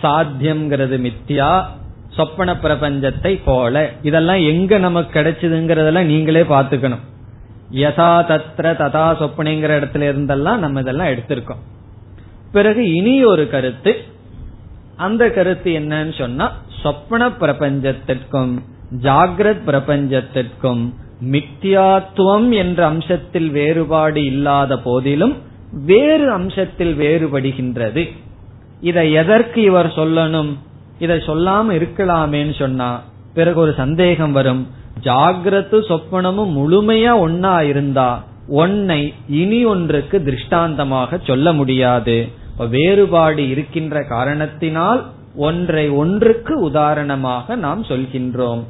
[0.01, 1.65] சாத்தியம்ங்கிறது மித்தியா
[2.09, 3.91] சொப்பன பிரபஞ்சத்தை போல.
[4.01, 7.05] இதெல்லாம் எங்க நமக்கு கிடைச்சதுங்கிறதெல்லாம் நீங்களே பாத்துக்கணும்
[7.71, 11.63] யதா தத்ர ததா சொப்பனைங்கிற இடத்துல இருந்தெல்லாம் நம்ம இதெல்லாம் எடுத்திருக்கோம்.
[12.51, 14.03] பிறகு இனி ஒரு கருத்து.
[14.95, 18.57] அந்த கருத்து என்னன்னு சொன்னா சொப்பன பிரபஞ்சத்திற்கும்
[19.01, 20.93] ஜாகிரத் பிரபஞ்சத்திற்கும்
[21.31, 25.35] மித்தியாத்துவம் என்ற அம்சத்தில் வேறுபாடு இல்லாத போதிலும்
[25.85, 28.09] வேறு அம்சத்தில் வேறுபடுகின்றது.
[28.81, 30.57] இதை எதற்கு இவர் சொல்லணும்?
[30.99, 34.67] இதை சொல்லாம இருக்கலாமேன்னு சொன்னா பிறகு ஒரு சந்தேகம் வரும்.
[35.01, 42.27] ஜாகிரத்து சொப்பனமும் முழுமையா ஒன்னா இருந்தா ஒன்னை இனி ஒன்றுக்கு திருஷ்டாந்தமாக சொல்ல முடியாது.
[42.70, 45.00] வேறுபாடு இருக்கின்ற காரணத்தினால்
[45.36, 48.62] ஒன்றை ஒன்றுக்கு உதாரணமாக நாம் சொல்கின்றோம்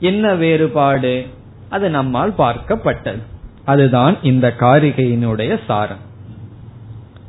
[0.00, 1.14] என்ன வேறுபாடு
[1.70, 3.22] அது நம்மால் பார்க்கப்பட்டது
[3.64, 6.02] அதுதான் இந்த காரிகையினுடைய சாரம்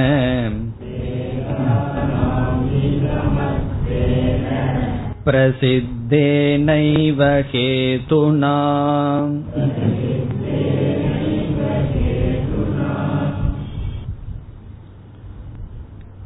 [5.27, 7.23] प्रसिद्धेनैव
[7.53, 8.57] हेतुना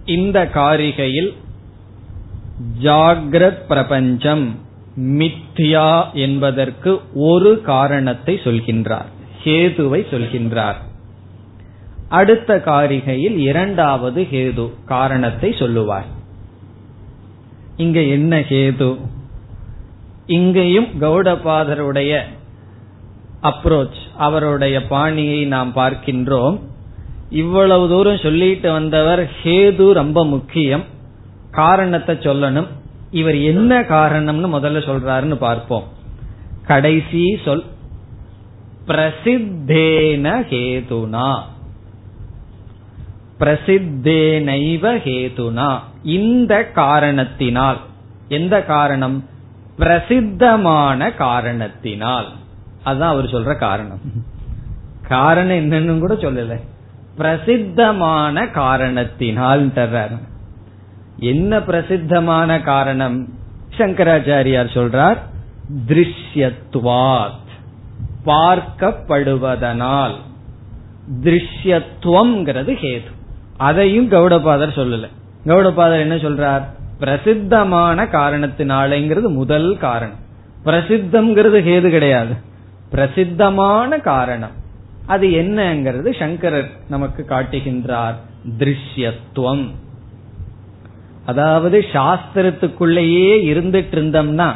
[0.06, 1.34] இந்த காரிகையில்
[2.82, 4.60] ஜாகிரத் பிரபஞ்சம்
[4.98, 9.06] மித்யா என்பதற்கு ஒரு காரணத்தை சொல்கின்றார்
[9.44, 10.76] ஹேதுவை சொல்கின்றார்.
[12.10, 16.06] அடுத்த காரிகையில் இரண்டாவது ஹேது காரணத்தை சொல்லுவார்.
[17.78, 19.00] இங்க என்ன ஹேது?
[20.26, 22.22] இங்கேயும் கௌடபாதருடைய
[23.42, 26.60] அப்ரோச் அவருடைய பாணியை நாம் பார்க்கின்றோம்.
[27.30, 30.84] இவ்வளவு தூரம் சொல்லிட்டு வந்தவர் ஹேது ரொம்ப முக்கியம்.
[31.52, 32.68] காரணத்தை சொல்லணும்.
[33.12, 35.84] இவர் என்ன காரணம்னு முதல்ல சொல்றாருன்னு பார்ப்போம்.
[36.66, 37.64] கடைசி சொல்
[38.88, 41.40] பிரசித்தேன ஹேதுனா.
[43.40, 45.80] பிரசித்தேனைவ ஹேதுனா.
[46.04, 47.78] இந்த காரணத்தினால்.
[48.28, 49.30] எந்த காரணம்?
[49.78, 52.28] பிரசித்தமான காரணத்தினால்.
[52.84, 54.00] அதுதான் அவர் சொல்ற காரணம்.
[55.08, 56.60] காரணம் என்னன்னு கூட சொல்லலை.
[57.18, 60.18] பிரசித்தமான காரணத்தினால் தர்றார்
[61.18, 63.28] என்ன பிரசித்தமான காரணம்?
[63.78, 65.18] சங்கராச்சாரியார் சொல்றார்
[65.88, 67.44] திருஷ்யத்துவாத்
[68.26, 70.16] பார்க்கப்படுவதனால்.
[71.22, 73.12] திருஷ்யத்துவம்ங்கிறது ஹேது.
[73.58, 75.08] அதையும் கௌடபாதர் சொல்லல.
[75.46, 76.64] கௌடபாதர் என்ன சொல்றார்?
[77.00, 80.20] பிரசித்தமான காரணத்தினாலேங்கிறது முதல் காரணம்.
[80.66, 82.34] பிரசித்தம்ங்கிறது ஹேது கிடையாது.
[82.90, 84.64] பிரசித்தமான காரணம்.
[85.06, 88.16] அது என்னங்கிறது சங்கரர் நமக்கு காட்டுகின்றார்.
[88.58, 89.70] திருஷ்யத்துவம்.
[91.26, 94.56] அதாவது சாஸ்திரத்துக்குள்ளேயே இருந்துட்டு இருந்தோம்னா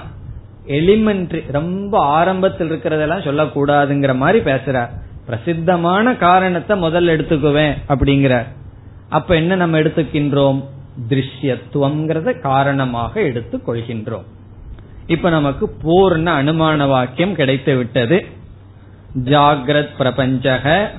[0.67, 4.89] எலிமெண்ட்ரி ரொம்ப ஆரம்பத்தில் இருக்கிறதெல்லாம் சொல்லக்கூடாதுங்கிற மாதிரி பேசுறார்.
[5.25, 8.47] பிரசித்தமான காரணத்தை முதல்ல எடுத்துக்குவேன் அப்படிங்கிறார்.
[9.09, 10.63] அப்ப என்ன நம்ம எடுத்துக்கின்றோம்?
[11.09, 14.23] திருஷ்யத்துவம்ங்கிறத காரணமாக எடுத்துக் கொள்கின்றோம்.
[15.07, 18.25] இப்ப நமக்கு பூர்ண அனுமான வாக்கியம் கிடைத்து விட்டது
[19.15, 20.91] ஜாகிரத் பிரபஞ்சக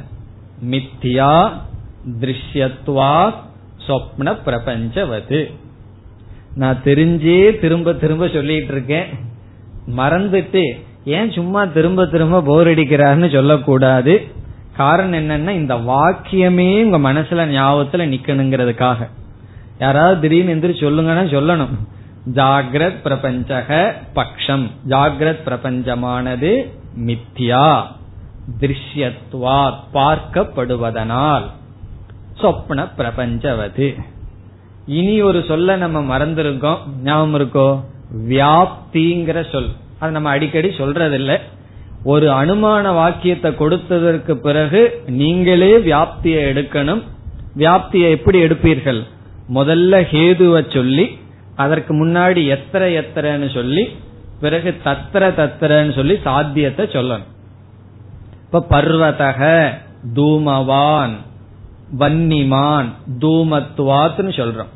[0.70, 1.52] மித்தியா
[2.20, 3.34] திருஷ்யத்வா
[3.86, 5.54] சொப்ன பிரபஞ்சவது.
[6.54, 9.06] நான் தெரிஞ்சே திரும்ப திரும்ப சொல்லிட்டு இருக்கேன்
[9.96, 14.26] மறந்துட்டு ஏன் சும்மா திரும்ப திரும்ப போர் அடிக்கிறாருன்னு சொல்லக்கூடாது.
[14.76, 19.08] காரணம் என்னன்னா இந்த வாக்கியமே உங்க மனசுல ஞாபகத்துல நிக்கணுங்கிறதுக்காக.
[19.78, 21.74] யாராவது திடீர்னு எந்திரி சொல்லுங்கன்னா சொல்லணும்.
[22.34, 24.70] ஜாகிரத் பிரபஞ்சக பக்ஷம்.
[24.88, 27.86] ஜாகிரத் பிரபஞ்சமானது மித்யா
[28.60, 31.42] திருஷ்யத்வா பார்க்கப்படுவதனால்.
[32.42, 34.00] சொப்ன பிரபஞ்சவது.
[34.86, 36.78] இனி ஒரு சொல்ல நம்ம மறந்திருக்கோம்.
[37.02, 37.80] ஞாபகம் இருக்கோ?
[38.28, 39.68] வியாப்திங்கிற சொல்.
[39.98, 41.40] அது நம்ம அடிக்கடி சொல்றதில்லை.
[42.04, 47.02] ஒரு அனுமான வாக்கியத்தை கொடுத்ததற்கு பிறகு நீங்களே வியாப்தியை எடுக்கணும்.
[47.56, 49.02] வியாப்தியை எப்படி எடுப்பீர்கள்?
[49.54, 51.18] முதல்ல ஹேதுவை சொல்லி
[51.56, 53.88] அதற்கு முன்னாடி எத்தனை எத்தனைன்னு சொல்லி
[54.40, 57.26] பிறகு தத்திர தத்திரன்னு சொல்லி சாத்தியத்தை சொல்லணும்.
[58.52, 59.70] இப்ப பர்வதக
[60.14, 61.16] தூமவான்
[61.98, 62.86] வன்னிமான்
[63.18, 64.72] தூமத்துவாத்னு சொல்றோம்.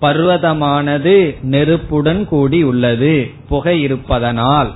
[0.00, 4.74] பர்வதமானது நெருப்புடன் கூடி உள்ளது புகை இருப்பதனால்.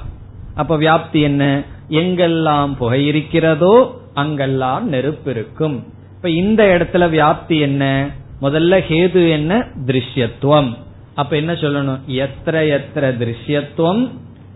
[0.54, 1.62] அப்ப வியாப்தி என்ன?
[1.90, 5.86] எங்கெல்லாம் புகை இருக்கிறதோ அங்கெல்லாம் நெருப்பு இருக்கும்.
[6.16, 8.10] இப்ப இந்த இடத்துல வியாப்தி என்ன?
[8.42, 9.66] முதல்ல ஹேது என்ன?
[9.86, 10.76] திருஷ்யத்துவம்.
[11.14, 11.98] அப்ப என்ன சொல்லணும்?
[12.06, 14.10] எத்திர எத்திர திருஷ்யத்துவம்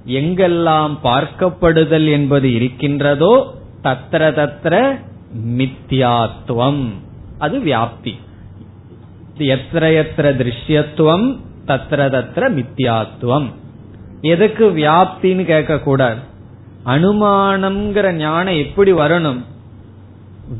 [0.06, 4.98] எங்கெல்லாம் பார்க்கப்படுதல் என்பது இருக்கின்றதோ தத்திர தத்திர
[5.58, 6.84] மித்யாத்துவம்.
[7.38, 8.14] அது வியாப்தி.
[9.38, 13.52] எத்திர எத்திர திருஷ்யத்துவம் தத்திர தத்திர மித்யாத்துவம்.
[14.20, 16.20] எதுக்கு வியாப்தின்னு கேட்க கூடாது
[16.86, 19.40] அனுமானம்ங்கிற ஞானம் எப்படி வரணும்?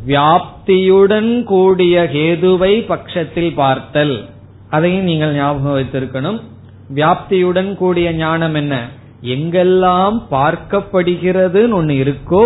[0.07, 4.29] வியாப்தியுடன் கூடிய ஹேதுவை பட்சத்தில் பார்த்தல்.
[4.71, 6.41] அதையும் நீங்கள் ஞாபகம் வைத்திருக்கணும்.
[6.95, 8.89] வியாப்தியுடன் கூடிய ஞானம் என்ன?
[9.23, 12.45] எங்கெல்லாம் பார்க்கப்படுகிறதுன்னு ஒன்னு இருக்கோ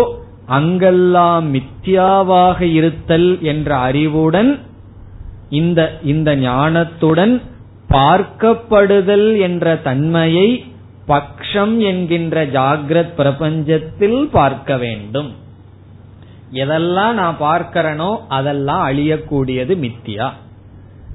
[0.57, 4.51] அங்கெல்லாம் மித்யாவாக இருத்தல் என்ற அறிவுடன்
[5.49, 7.33] இந்த இந்த ஞானத்துடன்
[7.89, 10.49] பார்க்கப்படுதல் என்ற தன்மையை
[11.07, 15.29] பக்ஷம் என்கின்ற ஜாகிரத் பிரபஞ்சத்தில் பார்க்க வேண்டும்.
[16.53, 20.27] எதெல்லாம் நான் பார்க்கிறனோ அதெல்லாம் அழியக்கூடியது மித்தியா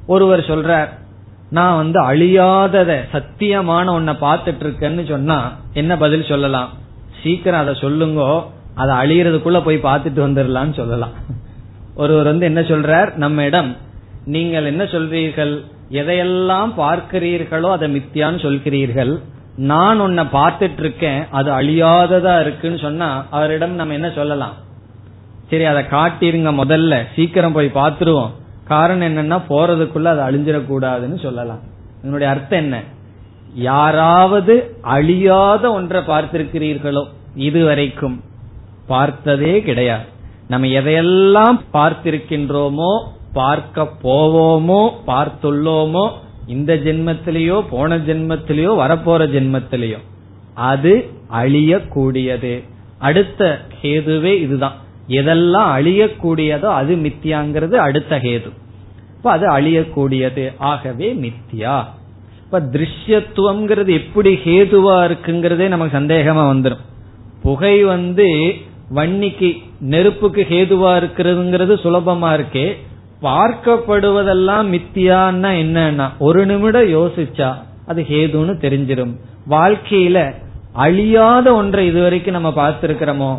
[0.06, 0.90] ஒருவர் சொல்றார்
[1.50, 5.38] நான் வந்து அழியாதத சத்தியமான ஒன்ன பாத்துட்டு இருக்கேன்னு சொன்னா
[5.72, 6.70] என்ன பதில் சொல்லலாம்?
[7.22, 8.32] சீக்கிரம் அதை சொல்லுங்கோ.
[8.80, 11.14] அதை அழியறதுக்குள்ள போய் பார்த்துட்டு வந்துடலாம்னு சொல்லலாம்.
[12.02, 13.10] ஒருவர் வந்து என்ன சொல்றார்?
[13.16, 13.70] நம்ம இடம்
[14.34, 15.54] நீங்கள் என்ன சொல்றீர்கள்?
[16.00, 19.12] எதையெல்லாம் பார்க்கிறீர்களோ அதை மித்தியான்னு சொல்கிறீர்கள்.
[19.72, 24.54] நான் உன்னை பார்த்துட்டு இருக்கேன் அது அழியாததா இருக்குன்னு சொன்னா அவரிடம் நம்ம என்ன சொல்லலாம்?
[25.50, 26.94] சரி அதை காட்டிருங்க முதல்ல.
[27.14, 28.32] சீக்கிரம் போய் பார்த்துருவோம்.
[28.72, 31.62] காரணம் என்னன்னா போறதுக்குள்ள அது அழிஞ்சிடக்கூடாதுன்னு சொல்லலாம்.
[32.04, 32.76] என்னுடைய அர்த்தம் என்ன?
[33.70, 34.54] யாராவது
[34.96, 37.02] அழியாத ஒன்றை பார்த்திருக்கிறீர்களோ
[37.48, 38.16] இதுவரைக்கும்
[38.86, 40.06] பார்த்ததே கிடையாது.
[40.48, 42.92] நம்ம எதையெல்லாம் பார்த்திருக்கின்றோமோ
[43.38, 46.04] பார்க்க போவோமோ பார்த்துள்ளோமோ
[46.46, 50.00] இந்த ஜென்மத்திலேயோ போன ஜென்மத்திலேயோ வரப்போற ஜென்மத்திலேயோ
[50.70, 50.92] அது
[51.40, 52.54] அழியக்கூடியது.
[52.98, 53.42] அடுத்த
[53.82, 54.76] ஹேதுவே இதுதான்.
[55.08, 58.50] எதெல்லாம் அழியக்கூடியதோ அது மித்தியாங்கிறது அடுத்த ஹேது.
[59.16, 60.44] இப்ப அது அழியக்கூடியது.
[60.70, 61.76] ஆகவே மித்தியா.
[62.44, 66.84] இப்ப திருஷ்யத்துவம்ங்கிறது எப்படி ஹேதுவா இருக்குங்கிறதே நமக்கு சந்தேகமா வந்துடும்
[67.42, 68.28] புகை வந்து
[68.96, 69.48] வன்னிக்கு
[69.92, 72.66] நெருப்புக்கு ஹேதுவா இருக்கிறதுங்கிறது சுலபமா இருக்கே.
[73.22, 77.50] பார்க்கப்படுவதெல்லாம் மித்தியான்னா என்னன்னா ஒரு நிமிடம் யோசிச்சா
[77.86, 79.14] அது ஹேதுன்னு தெரிஞ்சிடும்
[79.48, 80.18] வாழ்க்கையில
[80.72, 83.32] அழியாத ஒன்றை இதுவரைக்கும் நம்ம பார்த்திருக்கிறோமோ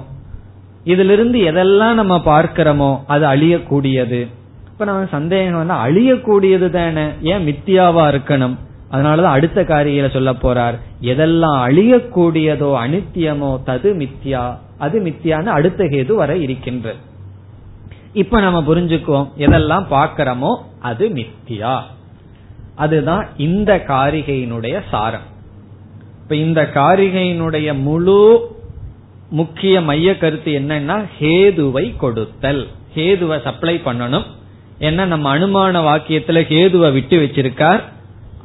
[0.83, 4.19] இதிலிருந்து எதெல்லாம் நம்ம பார்க்கிறோமோ அது அழியக்கூடியது.
[4.71, 7.05] இப்ப நம்ம சந்தேகம் வந்து அழியக்கூடியது தானே?
[7.21, 8.55] ஏன் மித்தியாவா இருக்கணும்?
[8.91, 14.43] அதனாலதான் அடுத்த காரியில சொல்ல போறார் எதெல்லாம் அழியக்கூடியதோ அனித்தியமோ தது மித்தியா
[14.77, 16.99] அது மித்தியான்னு அடுத்த கேது வர இருக்கின்றது
[18.13, 21.75] இப்ப நம்ம புரிஞ்சுக்குவோம் எதெல்லாம் பாக்கிறோமோ அது மித்தியா
[22.75, 25.25] அதுதான் இந்த காரிகையினுடைய சாரம்.
[26.21, 28.53] இப்ப இந்த காரிகையினுடைய முழு
[29.29, 32.67] முக்கிய மைய கருத்து என்னன்னா ஹேதுவை கொடுத்தல்.
[32.95, 34.25] ஹேதுவை சப்ளை பண்ணணும்.
[34.79, 37.83] ஏன்னா நம்ம அனுமான வாக்கியத்துல ஹேதுவை விட்டு வச்சிருக்கார்.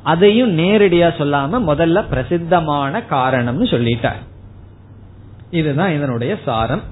[0.02, 4.18] அதையும் நேரடியா சொல்லாம முதல்ல பிரசித்தமான காரணம்னு சொல்லிட்டார்.
[5.50, 6.82] இதுதான் இதனுடைய சாரம்.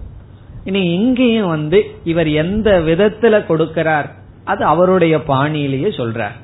[0.65, 4.11] இனி இங்கேயும் வந்து இவர் எந்த விதத்துல கொடுக்கிறார்
[4.45, 6.37] அது அவருடைய பாணியிலேயே சொல்றார்.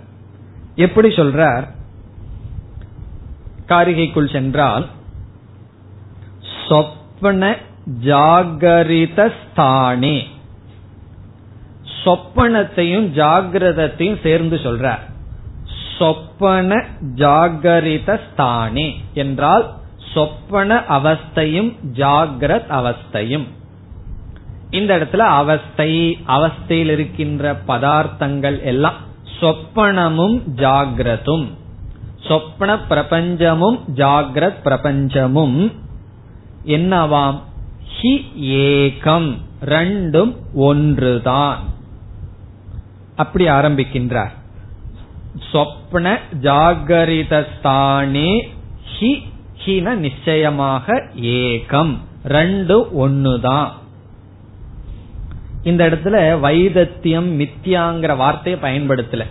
[0.75, 1.69] எப்படி சொல்றார்?
[3.69, 4.87] காரிகைக்குள் சென்றால்
[6.69, 7.57] சொப்பன
[8.05, 10.23] ஜாகரிதஸ்தானே
[12.05, 15.13] சொப்பனத்தையும் ஜாகிரதத்தையும் சேர்ந்து சொல்றார்.
[15.99, 16.85] சொப்பன
[17.15, 19.75] ஜாகரிதஸ்தானே என்றால்
[20.15, 23.47] சொப்பன அவஸ்தையும் ஜாகிரத் அவஸ்தையும்.
[24.71, 28.95] இந்த இடத்துல அவஸ்தை அவஸ்தையில் இருக்கின்ற பதார்த்தங்கள் எல்லாம்
[29.41, 31.49] சொப்பனமும் ஜாகிரதும்
[32.29, 35.73] சொப்ன பிரபஞ்சமும் ஜாகிரத் பிரபஞ்சமும்
[36.67, 37.41] என்னவாம்?
[38.01, 41.59] ஹி ஏகம் ரெண்டும் ஒன்றுதான்.
[43.17, 44.43] அப்படி ஆரம்பிக்கின்றார்.
[45.53, 48.49] சொப்ன ஜாகரிதஸ்தானே
[48.99, 49.23] ஹி
[49.67, 51.97] ஹின நிச்சயமாக ஏகம்.
[52.25, 53.71] ரெண்டு ஒன்னுதான்
[55.63, 59.25] இந்த இடத்துல வைதத்தியம் மித்தியாங்கிற வார்த்தையை பயன்படுத்தல.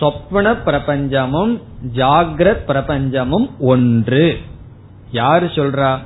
[0.00, 1.60] சொப்ன பிரபஞ்சமும்
[1.94, 4.40] ஜாகிரத் பிரபஞ்சமும் ஒன்று.
[5.10, 5.98] யாரு சொல்றா?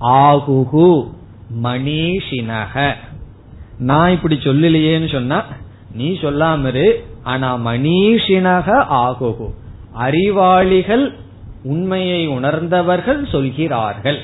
[0.00, 1.10] ஆகுகு
[1.62, 2.94] மணிஷினக.
[3.78, 5.44] நான் இப்படி சொல்லலையேன்னு சொன்னா
[5.92, 9.50] நீ சொல்லாமரு ஆனா மணிஷினக ஆகுகு.
[9.92, 11.14] அறிவாளிகள்
[11.62, 14.18] உண்மையை உணர்ந்தவர்கள் சொல்கிறார்கள்.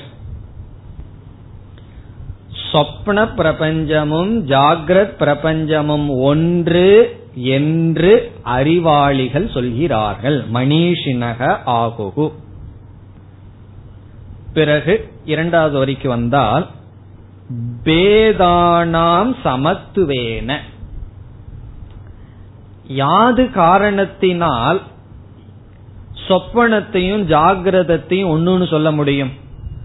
[2.73, 10.45] சொப்ன பிரபஞ்சமும் ஜாகிரத் பிரபஞ்சமும் ஒன்று என்று அறிவாளிகள் சொல்கிறார்கள்.
[10.53, 12.31] மணிஷினக ஆகுகு.
[14.53, 16.67] பிறகு இரண்டாவது வரிக்கு வந்தால்
[17.83, 20.57] பேதானாம் சமத்துவேன.
[22.87, 24.81] யாது காரணத்தினால்
[26.27, 29.31] சொப்பனத்தையும் ஜாகிரதத்தையும் ஒன்னுன்னு சொல்ல முடியும்.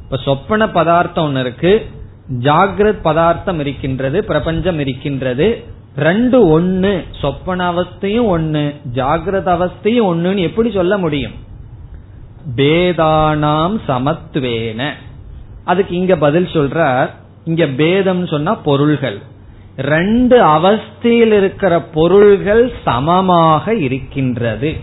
[0.03, 1.91] இப்ப சொப்பன பதார்த்தம் ஒன்னு இருக்கு.
[2.39, 5.65] ஜாகிரத் பதார்த்தம் இருக்கின்றது பிரபஞ்சம் இருக்கின்றது.
[5.97, 11.33] ரெண்டு ஒன்னு சொப்பன அவஸ்தையும் ஒன்னு ஜாகிரத அவஸ்தையும் ஒண்ணுன்னு எப்படி சொல்ல முடியும்?
[12.57, 14.91] பேதானாம் சமத்துவேன.
[15.65, 17.11] அதுக்கு இங்க பதில் சொல்ற
[17.45, 19.19] இங்க பேதம் சொன்னா பொருள்கள்.
[19.77, 24.77] ரெண்டு அவஸ்தையில் இருக்கிற பொருள்கள் சமமாக இருக்கின்றது.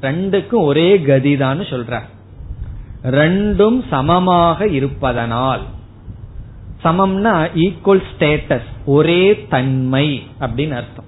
[0.00, 2.00] ரெண்டுக்கும் ஒரே கதிதான் சொல்ற.
[3.10, 5.60] ரெண்டும் சமமாக இருப்பதனால்.
[6.84, 11.04] சமம்னா ஈக்குவல் ஸ்டேட்டஸ் ஒரே தன்மை அப்படின்னு அர்த்தம்.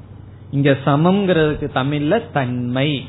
[0.50, 3.08] இங்க சமம்ங்கிறதுக்கு தமிழ்ல தன்மை.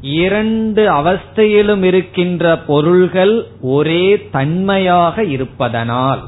[0.00, 6.24] இரண்டு அவஸ்தையிலும் இருக்கின்ற பொருள்கள் ஒரே தன்மையாக இருப்பதனால்.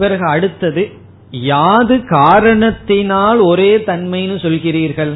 [0.00, 0.82] பிறகு அடுத்தது
[1.30, 5.14] யாது காரணத்தினால் ஒரே தன்மைன்னு சொல்கிறீர்கள்?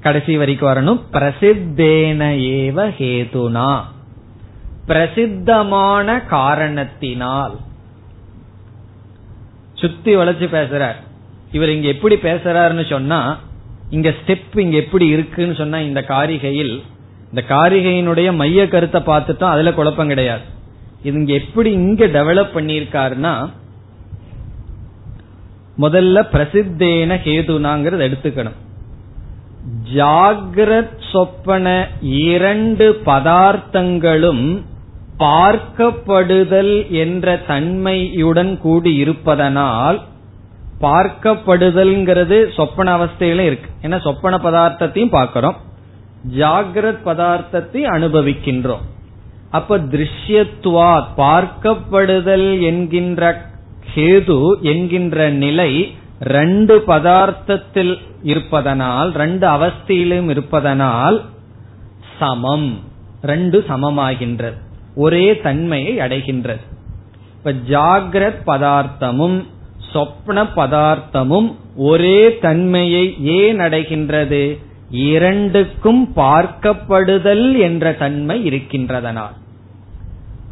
[0.00, 1.00] கடைசி வரைக்கும் வரணும்.
[1.12, 2.22] பிரசித்தேன
[2.52, 3.80] ஏவ ஹேதுனா.
[4.86, 7.56] பிரசித்தமான காரணத்தினால்.
[9.74, 10.98] சுத்தி வளைச்சு பேசுறார்.
[11.52, 13.38] இவர் இங்க எப்படி பேசுறாருன்னு சொன்னா
[13.90, 16.82] இங்க ஸ்டெப் இங்க எப்படி இருக்குன்னு சொன்னா இந்த காரிகையில்
[17.28, 20.42] இந்த காரிகையினுடைய மைய கருத்தை பார்த்துட்டோம் அதுல குழப்பம் கிடையாது.
[21.02, 23.50] இது இங்க எப்படி இங்க டெவலப் பண்ணிருக்காருன்னா
[25.78, 28.58] முதல்ல பிரசித்தேன கேதுனாங்கிறது எடுத்துக்கணும்.
[29.94, 34.62] ஜாகிரத் சொப்பன இரண்டு பதார்த்தங்களும்
[35.18, 40.02] பார்க்கப்படுதல் என்ற தன்மையுடன் கூடி இருப்பதனால்
[40.80, 43.88] பார்க்கப்படுதல்ங்கிறது சொப்பன அவஸ்தையில இருக்கு.
[43.88, 45.56] ஏன்னா சொப்பன பதார்த்தத்தையும் பார்க்கிறோம்.
[46.38, 48.84] ஜாகிரத் பதார்த்தத்தை அனுபவிக்கின்றோம்.
[49.50, 53.52] அப்ப திருஷ்யத்துவா பார்க்கப்படுதல் என்கின்ற
[53.94, 61.24] ஹேது என்கின்ற நிலை ரெண்டு பதார்த்தத்தில் இருப்பதனால் ரெண்டு அவஸ்தியிலும் இருப்பதனால்
[62.18, 62.80] சமம்.
[63.22, 64.58] ரெண்டு சமமாகின்றது.
[64.94, 66.60] ஒரே தன்மையை அடைகின்றது.
[67.36, 69.44] இப்ப ஜாகிரத் பதார்த்தமும்
[69.92, 74.58] சொப்ன பதார்த்தமும் ஒரே தன்மையை ஏன் அடைகின்றது?
[74.90, 79.34] இரண்டுக்கும் பார்க்கப்படுதல் என்ற தன்மை இருக்கின்றதனால்.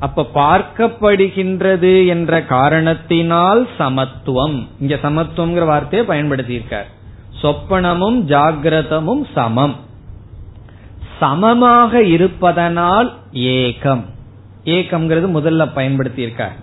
[0.03, 4.68] அப்ப பார்க்கப்படுகின்றது என்ற காரணத்தினால் சமத்துவம்.
[4.80, 6.90] இங்க சமத்துவம்ங்கிற வார்த்தையை பயன்படுத்தியிருக்கார்.
[7.42, 9.74] சொப்பனமும் ஜாகிரதமும் சமம்.
[11.20, 14.05] சமமாக இருப்பதனால் ஏகம்.
[14.64, 16.59] ஏகம்ங்கிறது முதல்ல பயன்படுத்தியிருக்கார்.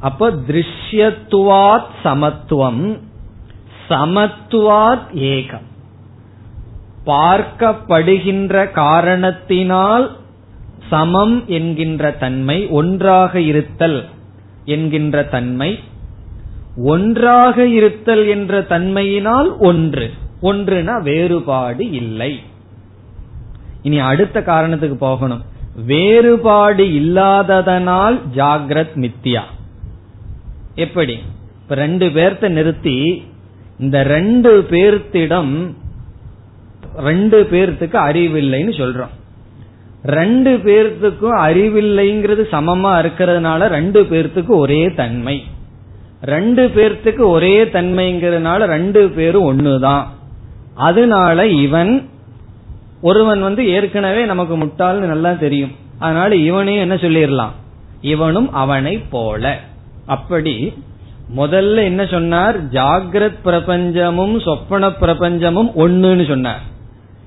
[0.00, 2.98] அப்போ திருஷ்யத்துவாத் சமத்துவம்
[3.88, 5.68] சமத்துவாத் ஏகம்.
[7.06, 10.18] பார்க்கப்படுகின்ற காரணத்தினால்
[10.90, 14.08] சமம் என்கின்ற தன்மை ஒன்றாக இருத்தல்
[14.64, 15.78] என்கின்ற தன்மை
[16.76, 20.10] ஒன்றாக இருத்தல் என்ற தன்மையினால் ஒன்று.
[20.42, 22.40] ஒன்றுனா வேறுபாடு இல்லை.
[23.82, 25.42] இனி அடுத்த காரணத்துக்கு போகணும்.
[25.86, 29.40] வேறுபாடு இல்லாததனால் ஜாகிரத் மித்தியா.
[30.74, 31.18] எப்படி?
[31.62, 33.24] இப்ப ரெண்டு பேர்த்த நிறுத்தி
[33.78, 35.74] இந்த ரெண்டு பேர்த்திடம்
[36.96, 39.18] ரெண்டு பேர்த்துக்கு அறிவில்லைன்னு சொல்றோம்.
[40.04, 45.44] ரெண்டு பேர்த்துக்கும் அறிவில்லைங்கிறது சமமா இருக்கிறதுனால ரெண்டு பேர்த்துக்கு ஒரே தன்மை.
[46.22, 50.04] ரெண்டு பேர்த்துக்கு ஒரே தன்மைங்கிறதுனால ரெண்டு பேரும் ஒண்ணுதான்.
[50.74, 52.08] அதனால இவன்
[53.00, 55.72] ஒருவன் வந்து ஏற்கனவே நமக்கு முட்டாள்னு நல்லா தெரியும்.
[55.98, 57.50] அதனால இவனையும் என்ன சொல்லிடலாம்?
[58.00, 59.60] இவனும் அவனை போல.
[60.06, 60.72] அப்படி
[61.36, 62.64] முதல்ல என்ன சொன்னார்?
[62.64, 66.60] ஜாகிரத் பிரபஞ்சமும் சொப்பன பிரபஞ்சமும் ஒண்ணுன்னு சொன்னார்.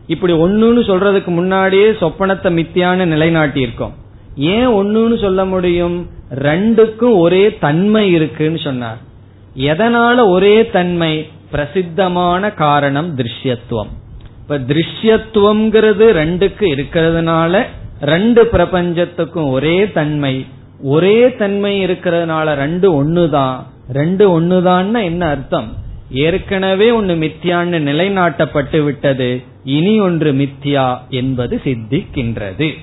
[0.08, 3.94] இப்படி ஒன்னுன்னு சொல்றதுக்கு முன்னாடியே சொப்பனத்தை மித்தியான நிலைநாட்டி இருக்கோம்
[4.36, 6.10] ஏன் ஒன்னுன்னு சொல்ல முடியும்?
[6.36, 8.98] ரெண்டுக்கும் ஒரே தன்மை இருக்குன்னு சொன்னார்.
[9.58, 11.30] எதனால ஒரே தன்மை?
[11.52, 13.88] பிரசித்தமான காரணம் திருஷ்யத்துவம்.
[14.42, 17.64] இப்ப திருஷ்யத்துவம்ங்கிறது ரெண்டுக்கு இருக்கிறதுனால
[18.02, 20.46] ரெண்டு பிரபஞ்சத்துக்கும் ஒரே தன்மை.
[20.82, 23.56] ஒரே தன்மை இருக்கிறதுனால ரெண்டு ஒண்ணுதான்.
[23.92, 25.74] ரெண்டு ஒண்ணுதான்னா என்ன அர்த்தம்?
[26.12, 29.44] ஏற்கனவே ஒன்னு மித்தியான்னு நிலைநாட்டப்பட்டு விட்டது.
[29.64, 32.74] இனி ஒன்று மித்தியா என்பது சித்திக்கின்றது.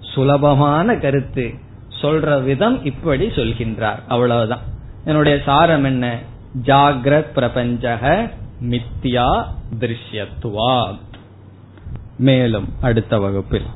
[0.00, 1.54] சுலபமான கருத்து.
[2.00, 3.98] சொல்ற விதம் இப்படி சொல்கின்றார்.
[4.08, 4.60] அவ்வளவுதான்.
[5.04, 6.18] என்னுடைய சாரம் என்ன?
[6.62, 8.30] ஜாகிரத் பிரபஞ்சக
[8.62, 9.44] மித்யா
[9.78, 10.98] திருஷ்யத்துவா
[12.18, 13.66] மேலும் அடுத்த வகுப்பில்.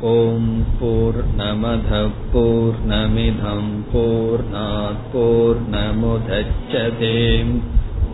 [0.00, 2.74] ஓம் போர் நமத போர்